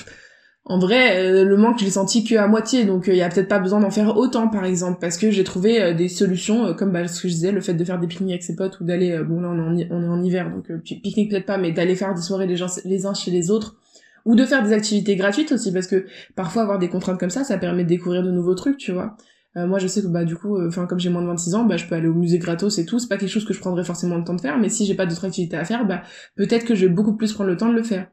en 0.66 0.78
vrai, 0.78 1.18
euh, 1.18 1.44
le 1.44 1.58
manque, 1.58 1.80
je 1.80 1.86
l'ai 1.86 1.92
senti 1.92 2.24
qu'à 2.24 2.48
moitié, 2.48 2.86
donc 2.86 3.06
il 3.08 3.16
y 3.16 3.22
a 3.22 3.30
peut-être 3.30 3.48
pas 3.48 3.60
besoin 3.60 3.80
d'en 3.80 3.90
faire 3.90 4.16
autant, 4.16 4.48
par 4.48 4.64
exemple, 4.64 5.00
parce 5.02 5.18
que 5.18 5.32
j'ai 5.32 5.44
trouvé 5.44 5.94
des 5.96 6.08
solutions, 6.08 6.76
comme 6.76 6.92
bah, 6.92 7.08
ce 7.08 7.22
que 7.22 7.28
je 7.28 7.34
disais, 7.34 7.52
le 7.52 7.62
fait 7.62 7.74
de 7.74 7.84
faire 7.84 8.00
des 8.00 8.08
pique-niques 8.08 8.32
avec 8.32 8.44
ses 8.44 8.56
potes 8.56 8.80
ou 8.80 8.84
d'aller, 8.84 9.24
bon 9.24 9.42
là 9.42 9.50
on 9.50 9.76
est, 9.76 9.92
en, 9.92 9.96
on 9.96 10.04
est 10.04 10.08
en 10.08 10.22
hiver, 10.22 10.52
donc 10.52 10.72
pique-nique 10.84 11.32
peut-être 11.32 11.48
pas, 11.48 11.58
mais 11.58 11.72
d'aller 11.72 11.96
faire 11.96 12.14
des 12.14 12.22
soirées 12.22 12.46
les, 12.46 12.58
gens, 12.58 12.68
uns 12.68 13.14
chez 13.16 13.32
les 13.32 13.50
autres, 13.50 13.78
ou 14.24 14.36
de 14.36 14.46
faire 14.46 14.64
des 14.64 14.72
activités 14.72 15.16
gratuites 15.16 15.52
aussi, 15.52 15.74
parce 15.74 15.88
que 15.88 16.06
parfois 16.36 16.62
avoir 16.62 16.78
des 16.78 16.90
contraintes 16.90 17.20
comme 17.20 17.32
ça, 17.32 17.44
ça 17.44 17.58
permet 17.58 17.84
de 17.84 17.90
découvrir 17.90 18.22
de 18.22 18.30
nouveaux 18.30 18.56
trucs, 18.56 18.78
tu 18.78 18.92
vois. 18.92 19.18
moi 19.56 19.80
je 19.80 19.88
sais 19.88 20.04
que 20.04 20.08
bah 20.08 20.26
du 20.26 20.36
coup, 20.36 20.64
enfin 20.68 20.86
comme 20.86 21.00
j'ai 21.00 21.10
moins 21.10 21.24
de 21.24 21.28
26 21.28 21.56
ans, 21.56 21.64
bah 21.66 21.78
je 21.78 21.88
peux 21.88 21.96
aller 21.96 22.08
au 22.08 22.14
musée 22.14 22.38
gratos 22.38 22.78
et 22.78 22.86
tout, 22.86 23.00
c'est 23.00 23.10
pas 23.10 23.18
quelque 23.18 23.30
chose 23.30 23.46
que 23.46 23.54
je 23.54 23.60
prendrais 23.60 23.84
forcément 23.84 24.16
le 24.16 24.24
temps 24.24 24.36
de 24.36 24.42
faire, 24.42 24.60
mais 24.60 24.70
si 24.70 24.86
j'ai 24.86 24.94
pas 24.94 25.08
d'autres 25.08 25.26
activités 25.26 25.58
à 25.58 25.66
faire, 25.66 25.88
bah 25.88 26.04
peut-être 26.36 26.66
que 26.66 26.76
je 26.76 26.86
vais 26.86 26.94
beaucoup 26.94 27.18
plus 27.18 27.34
prendre 27.34 27.50
le 27.50 27.58
temps 27.58 27.70
de 27.70 27.74
le 27.74 27.84
faire. 27.84 28.12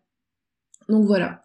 Donc 0.89 1.05
voilà. 1.05 1.43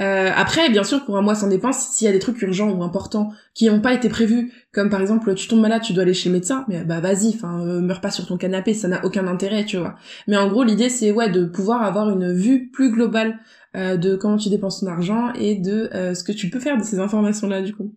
Euh, 0.00 0.30
après, 0.34 0.70
bien 0.70 0.82
sûr, 0.82 1.04
pour 1.04 1.16
un 1.18 1.22
mois 1.22 1.34
sans 1.34 1.48
dépense, 1.48 1.90
s'il 1.90 2.06
y 2.06 2.08
a 2.08 2.12
des 2.12 2.18
trucs 2.18 2.40
urgents 2.42 2.70
ou 2.70 2.82
importants 2.82 3.32
qui 3.54 3.66
n'ont 3.66 3.80
pas 3.80 3.92
été 3.92 4.08
prévus, 4.08 4.52
comme 4.72 4.88
par 4.88 5.00
exemple 5.00 5.34
tu 5.34 5.46
tombes 5.46 5.60
malade, 5.60 5.82
tu 5.82 5.92
dois 5.92 6.04
aller 6.04 6.14
chez 6.14 6.30
le 6.30 6.34
médecin, 6.34 6.64
mais 6.68 6.84
bah 6.84 7.00
vas-y, 7.00 7.34
enfin 7.34 7.60
euh, 7.60 7.80
meurs 7.80 8.00
pas 8.00 8.10
sur 8.10 8.26
ton 8.26 8.38
canapé, 8.38 8.72
ça 8.72 8.88
n'a 8.88 9.04
aucun 9.04 9.26
intérêt, 9.26 9.64
tu 9.64 9.76
vois. 9.76 9.96
Mais 10.26 10.36
en 10.36 10.48
gros, 10.48 10.62
l'idée 10.62 10.88
c'est 10.88 11.12
ouais 11.12 11.28
de 11.28 11.44
pouvoir 11.44 11.82
avoir 11.82 12.08
une 12.10 12.32
vue 12.32 12.70
plus 12.70 12.90
globale 12.90 13.38
euh, 13.76 13.96
de 13.96 14.16
comment 14.16 14.38
tu 14.38 14.48
dépenses 14.48 14.80
ton 14.80 14.86
argent 14.86 15.32
et 15.34 15.56
de 15.56 15.90
ce 15.92 16.24
que 16.24 16.32
tu 16.32 16.48
peux 16.48 16.60
faire 16.60 16.78
de 16.78 16.82
ces 16.82 16.98
informations 16.98 17.48
là 17.48 17.60
du 17.60 17.74
coup. 17.74 17.92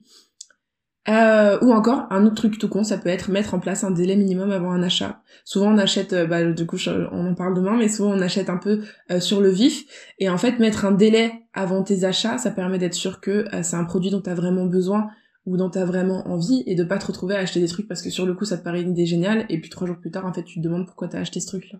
Euh, 1.09 1.59
ou 1.61 1.73
encore, 1.73 2.07
un 2.11 2.25
autre 2.25 2.35
truc 2.35 2.57
tout 2.57 2.69
con, 2.69 2.83
ça 2.83 2.97
peut 2.97 3.09
être 3.09 3.29
mettre 3.29 3.53
en 3.53 3.59
place 3.59 3.83
un 3.83 3.91
délai 3.91 4.15
minimum 4.15 4.51
avant 4.51 4.71
un 4.71 4.81
achat. 4.81 5.21
Souvent 5.43 5.73
on 5.73 5.77
achète, 5.77 6.13
euh, 6.13 6.25
bah, 6.25 6.51
du 6.51 6.65
coup 6.65 6.77
on 7.11 7.27
en 7.27 7.35
parle 7.35 7.55
demain, 7.55 7.75
mais 7.77 7.89
souvent 7.89 8.11
on 8.11 8.21
achète 8.21 8.49
un 8.49 8.57
peu 8.57 8.83
euh, 9.11 9.19
sur 9.19 9.41
le 9.41 9.49
vif. 9.49 9.83
Et 10.19 10.29
en 10.29 10.37
fait, 10.37 10.59
mettre 10.59 10.85
un 10.85 10.91
délai 10.91 11.33
avant 11.53 11.83
tes 11.83 12.05
achats, 12.05 12.37
ça 12.37 12.51
permet 12.51 12.79
d'être 12.79 12.93
sûr 12.93 13.19
que 13.19 13.45
c'est 13.61 13.75
un 13.75 13.83
produit 13.83 14.11
dont 14.11 14.21
tu 14.21 14.29
as 14.29 14.35
vraiment 14.35 14.65
besoin 14.65 15.07
ou 15.45 15.57
dont 15.57 15.69
tu 15.69 15.77
as 15.77 15.85
vraiment 15.85 16.27
envie 16.27 16.63
et 16.65 16.75
de 16.75 16.83
pas 16.83 16.97
te 16.97 17.05
retrouver 17.05 17.35
à 17.35 17.39
acheter 17.39 17.59
des 17.59 17.67
trucs 17.67 17.87
parce 17.87 18.01
que 18.01 18.09
sur 18.09 18.25
le 18.25 18.33
coup 18.33 18.45
ça 18.45 18.57
te 18.57 18.63
paraît 18.63 18.81
une 18.81 18.91
idée 18.91 19.05
géniale 19.05 19.45
et 19.49 19.59
puis 19.59 19.69
trois 19.69 19.85
jours 19.85 19.99
plus 19.99 20.09
tard 20.09 20.25
en 20.25 20.33
fait 20.33 20.43
tu 20.43 20.59
te 20.59 20.63
demandes 20.63 20.85
pourquoi 20.85 21.09
t'as 21.09 21.19
acheté 21.19 21.39
ce 21.39 21.47
truc 21.47 21.69
là. 21.71 21.79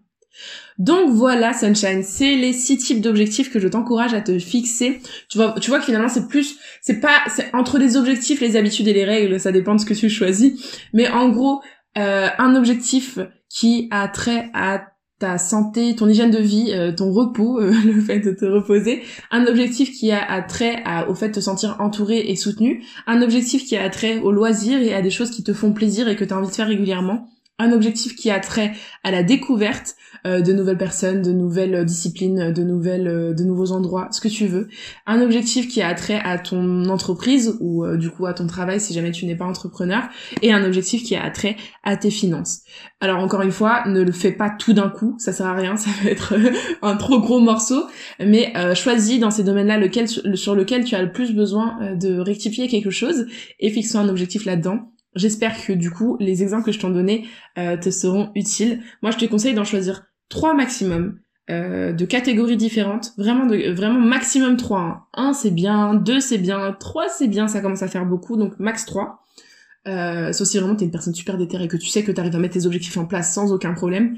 Donc 0.80 1.12
voilà, 1.12 1.54
Sunshine, 1.54 2.04
c'est 2.04 2.36
les 2.36 2.54
six 2.54 2.78
types 2.78 3.02
d'objectifs 3.02 3.52
que 3.52 3.60
je 3.60 3.67
t'encourage 3.67 4.13
à 4.13 4.22
te 4.22 4.39
fixer. 4.39 5.02
Tu 5.30 5.38
vois, 5.38 5.56
tu 5.60 5.69
vois 5.69 5.80
que 5.80 5.86
finalement 5.86 6.10
c'est 6.10 6.28
plus, 6.28 6.58
c'est 6.82 7.00
pas, 7.00 7.22
c'est 7.28 7.54
entre 7.54 7.78
les 7.78 7.96
objectifs, 7.98 8.41
les 8.41 8.56
habitudes 8.56 8.88
et 8.88 8.93
les 8.93 9.06
règles, 9.06 9.39
ça 9.39 9.52
dépend 9.52 9.76
de 9.76 9.82
ce 9.82 9.86
que 9.86 9.93
tu 9.93 10.10
choisis. 10.10 10.82
Mais 10.93 11.08
en 11.08 11.30
gros, 11.30 11.62
euh, 11.98 12.28
un 12.38 12.56
objectif 12.56 13.19
qui 13.50 13.88
a 13.91 14.08
trait 14.08 14.50
à 14.54 14.88
ta 15.19 15.38
santé, 15.38 15.96
ton 15.96 16.10
hygiène 16.10 16.32
de 16.32 16.39
vie, 16.39 16.72
euh, 16.74 16.91
ton 16.91 17.12
repos, 17.13 17.62
euh, 17.62 17.72
le 17.86 18.02
fait 18.02 18.19
de 18.19 18.32
te 18.32 18.46
reposer, 18.46 19.04
un 19.30 19.46
objectif 19.46 19.91
qui 19.91 20.12
a 20.12 20.41
trait 20.41 20.84
au 21.08 21.13
fait 21.13 21.30
de 21.30 21.36
te 21.36 21.39
sentir 21.39 21.78
entouré 21.80 22.19
et 22.19 22.36
soutenu, 22.36 22.84
un 23.06 23.22
objectif 23.22 23.65
qui 23.65 23.78
a 23.78 23.88
trait 23.89 24.19
au 24.19 24.32
loisir 24.32 24.82
et 24.82 24.93
à 24.93 25.02
des 25.02 25.12
choses 25.12 25.30
qui 25.30 25.43
te 25.43 25.54
font 25.54 25.72
plaisir 25.72 26.08
et 26.08 26.15
que 26.15 26.26
tu 26.26 26.34
as 26.34 26.38
envie 26.38 26.48
de 26.48 26.54
faire 26.54 26.67
régulièrement, 26.67 27.28
un 27.60 27.72
objectif 27.72 28.15
qui 28.15 28.32
a 28.32 28.39
trait 28.39 28.74
à 29.04 29.12
la 29.12 29.24
découverte 29.24 29.96
de 30.25 30.53
nouvelles 30.53 30.77
personnes, 30.77 31.21
de 31.21 31.31
nouvelles 31.31 31.86
disciplines, 31.86 32.51
de 32.51 32.63
nouvelles, 32.63 33.07
euh, 33.07 33.33
de 33.33 33.43
nouveaux 33.43 33.71
endroits, 33.71 34.07
ce 34.12 34.21
que 34.21 34.27
tu 34.27 34.47
veux. 34.47 34.67
Un 35.05 35.21
objectif 35.21 35.67
qui 35.67 35.81
a 35.81 35.93
trait 35.93 36.21
à 36.23 36.38
ton 36.38 36.86
entreprise 36.86 37.57
ou 37.59 37.83
euh, 37.83 37.97
du 37.97 38.09
coup 38.09 38.25
à 38.25 38.33
ton 38.33 38.47
travail 38.47 38.79
si 38.79 38.93
jamais 38.93 39.12
tu 39.12 39.25
n'es 39.25 39.36
pas 39.36 39.45
entrepreneur, 39.45 40.03
et 40.41 40.53
un 40.53 40.63
objectif 40.63 41.03
qui 41.03 41.15
a 41.15 41.29
trait 41.29 41.55
à 41.83 41.97
tes 41.97 42.12
finances. 42.12 42.62
Alors 43.01 43.19
encore 43.19 43.41
une 43.41 43.51
fois, 43.51 43.83
ne 43.88 44.01
le 44.01 44.12
fais 44.12 44.31
pas 44.31 44.49
tout 44.49 44.73
d'un 44.73 44.89
coup, 44.89 45.15
ça 45.17 45.33
sert 45.33 45.47
à 45.47 45.53
rien, 45.53 45.75
ça 45.77 45.89
va 46.03 46.09
être 46.09 46.36
un 46.81 46.95
trop 46.95 47.19
gros 47.19 47.39
morceau, 47.39 47.83
mais 48.19 48.53
choisis 48.75 49.19
dans 49.19 49.31
ces 49.31 49.43
domaines-là 49.43 49.77
lequel, 49.77 50.07
sur 50.07 50.55
lequel 50.55 50.83
tu 50.83 50.95
as 50.95 51.01
le 51.01 51.12
plus 51.12 51.33
besoin 51.33 51.95
de 51.95 52.19
rectifier 52.19 52.67
quelque 52.67 52.91
chose 52.91 53.25
et 53.59 53.69
fixe 53.69 53.95
un 53.95 54.09
objectif 54.09 54.45
là-dedans 54.45 54.93
J'espère 55.15 55.63
que 55.63 55.73
du 55.73 55.91
coup, 55.91 56.17
les 56.19 56.41
exemples 56.41 56.65
que 56.65 56.71
je 56.71 56.79
t'en 56.79 56.89
donnais 56.89 57.25
euh, 57.57 57.77
te 57.77 57.91
seront 57.91 58.31
utiles. 58.36 58.81
Moi, 59.01 59.12
je 59.12 59.17
te 59.17 59.25
conseille 59.25 59.53
d'en 59.53 59.63
choisir 59.63 60.05
trois 60.29 60.53
maximum, 60.53 61.19
euh, 61.49 61.91
de 61.91 62.05
catégories 62.05 62.55
différentes. 62.55 63.12
Vraiment, 63.17 63.45
de, 63.45 63.71
vraiment 63.71 63.99
maximum 63.99 64.55
trois. 64.55 64.79
Hein. 64.79 65.03
Un, 65.13 65.33
c'est 65.33 65.51
bien. 65.51 65.93
Deux, 65.93 66.19
c'est 66.19 66.38
bien. 66.38 66.75
Trois, 66.79 67.09
c'est 67.09 67.27
bien. 67.27 67.47
Ça 67.47 67.59
commence 67.59 67.83
à 67.83 67.88
faire 67.88 68.05
beaucoup, 68.05 68.38
donc 68.38 68.57
max 68.59 68.86
trois. 68.86 69.23
Euh, 69.86 70.31
sauf 70.31 70.47
si 70.47 70.57
vraiment 70.57 70.75
t'es 70.75 70.86
une 70.86 70.91
personne 70.91 71.13
super 71.13 71.38
déterrée 71.38 71.65
et 71.65 71.67
que 71.67 71.75
tu 71.75 71.88
sais 71.88 72.03
que 72.03 72.12
t'arrives 72.13 72.36
à 72.36 72.39
mettre 72.39 72.53
tes 72.53 72.65
objectifs 72.65 72.95
en 72.95 73.05
place 73.05 73.33
sans 73.33 73.51
aucun 73.51 73.73
problème. 73.73 74.15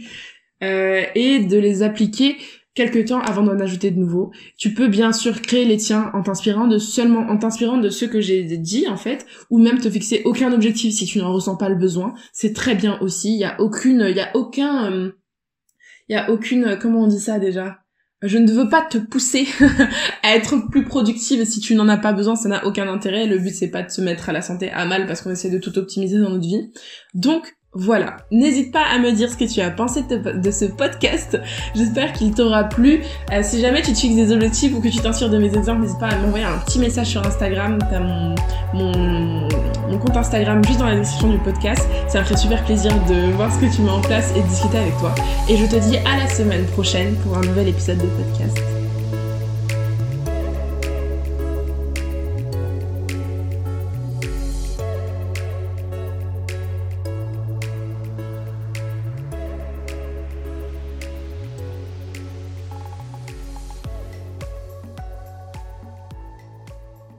Euh, 0.63 1.03
et 1.15 1.39
de 1.39 1.57
les 1.57 1.81
appliquer 1.81 2.37
quelques 2.75 3.05
temps 3.05 3.21
avant 3.21 3.41
d'en 3.41 3.59
ajouter 3.59 3.89
de 3.89 3.99
nouveaux. 3.99 4.31
Tu 4.57 4.73
peux 4.73 4.87
bien 4.87 5.11
sûr 5.11 5.41
créer 5.41 5.65
les 5.65 5.77
tiens 5.77 6.11
en 6.13 6.21
t'inspirant 6.21 6.67
de 6.67 6.77
seulement 6.77 7.21
en 7.21 7.37
t'inspirant 7.37 7.77
de 7.77 7.89
ce 7.89 8.05
que 8.05 8.21
j'ai 8.21 8.43
dit 8.43 8.87
en 8.87 8.97
fait, 8.97 9.25
ou 9.49 9.57
même 9.57 9.79
te 9.79 9.89
fixer 9.89 10.21
aucun 10.25 10.53
objectif 10.53 10.93
si 10.93 11.05
tu 11.05 11.17
n'en 11.19 11.33
ressens 11.33 11.55
pas 11.55 11.69
le 11.69 11.75
besoin. 11.75 12.13
C'est 12.33 12.53
très 12.53 12.75
bien 12.75 12.99
aussi. 12.99 13.33
Il 13.33 13.39
y 13.39 13.45
a 13.45 13.59
aucune, 13.59 14.05
il 14.07 14.15
y 14.15 14.21
a 14.21 14.29
aucun, 14.35 14.91
euh, 14.91 15.11
il 16.09 16.13
y 16.13 16.19
a 16.19 16.29
aucune, 16.31 16.77
comment 16.81 17.01
on 17.01 17.07
dit 17.07 17.19
ça 17.19 17.39
déjà? 17.39 17.79
Je 18.21 18.37
ne 18.37 18.51
veux 18.51 18.69
pas 18.69 18.81
te 18.81 18.97
pousser 18.97 19.47
à 20.23 20.35
être 20.35 20.69
plus 20.69 20.83
productive 20.83 21.45
si 21.45 21.59
tu 21.59 21.75
n'en 21.75 21.87
as 21.89 21.97
pas 21.97 22.13
besoin, 22.13 22.35
ça 22.35 22.49
n'a 22.49 22.65
aucun 22.65 22.87
intérêt. 22.87 23.27
Le 23.27 23.37
but 23.37 23.53
c'est 23.53 23.69
pas 23.69 23.83
de 23.83 23.89
se 23.89 24.01
mettre 24.01 24.29
à 24.29 24.31
la 24.31 24.41
santé 24.41 24.71
à 24.71 24.85
mal 24.85 25.05
parce 25.05 25.21
qu'on 25.21 25.31
essaie 25.31 25.49
de 25.49 25.59
tout 25.59 25.77
optimiser 25.77 26.17
dans 26.17 26.29
notre 26.29 26.47
vie. 26.47 26.71
Donc 27.13 27.54
voilà, 27.77 28.15
n'hésite 28.31 28.71
pas 28.71 28.83
à 28.83 28.99
me 28.99 29.11
dire 29.11 29.29
ce 29.29 29.35
que 29.35 29.43
tu 29.43 29.59
as 29.59 29.69
pensé 29.69 30.03
de, 30.03 30.51
ce 30.51 30.63
podcast. 30.63 31.37
J'espère 31.75 32.13
qu'il 32.13 32.33
t'aura 32.33 32.63
plu. 32.63 33.01
Euh, 33.33 33.41
si 33.43 33.59
jamais 33.59 33.81
tu 33.81 33.91
te 33.91 33.97
fixes 33.97 34.15
des 34.15 34.31
objectifs 34.31 34.73
ou 34.73 34.79
que 34.79 34.87
tu 34.87 34.99
t'inspires 34.99 35.29
de 35.29 35.37
mes 35.37 35.53
exemples, 35.53 35.81
n'hésite 35.81 35.99
pas 35.99 36.07
à 36.07 36.17
m'envoyer 36.17 36.45
un 36.45 36.57
petit 36.59 36.79
message 36.79 37.07
sur 37.07 37.25
Instagram. 37.27 37.77
T'as 37.91 37.99
mon, 37.99 38.33
mon, 38.73 39.49
mon, 39.89 39.97
compte 39.97 40.15
Instagram 40.15 40.63
juste 40.65 40.79
dans 40.79 40.85
la 40.85 40.95
description 40.95 41.29
du 41.29 41.37
podcast. 41.39 41.85
Ça 42.07 42.21
me 42.21 42.23
ferait 42.23 42.37
super 42.37 42.63
plaisir 42.63 42.93
de 43.09 43.33
voir 43.33 43.53
ce 43.53 43.59
que 43.59 43.75
tu 43.75 43.81
mets 43.81 43.91
en 43.91 44.01
place 44.01 44.31
et 44.37 44.41
de 44.41 44.47
discuter 44.47 44.77
avec 44.77 44.97
toi. 44.99 45.13
Et 45.49 45.57
je 45.57 45.65
te 45.65 45.75
dis 45.75 45.97
à 45.97 46.17
la 46.17 46.29
semaine 46.29 46.65
prochaine 46.67 47.13
pour 47.23 47.37
un 47.37 47.41
nouvel 47.41 47.67
épisode 47.67 47.97
de 47.97 48.07
podcast. 48.07 48.84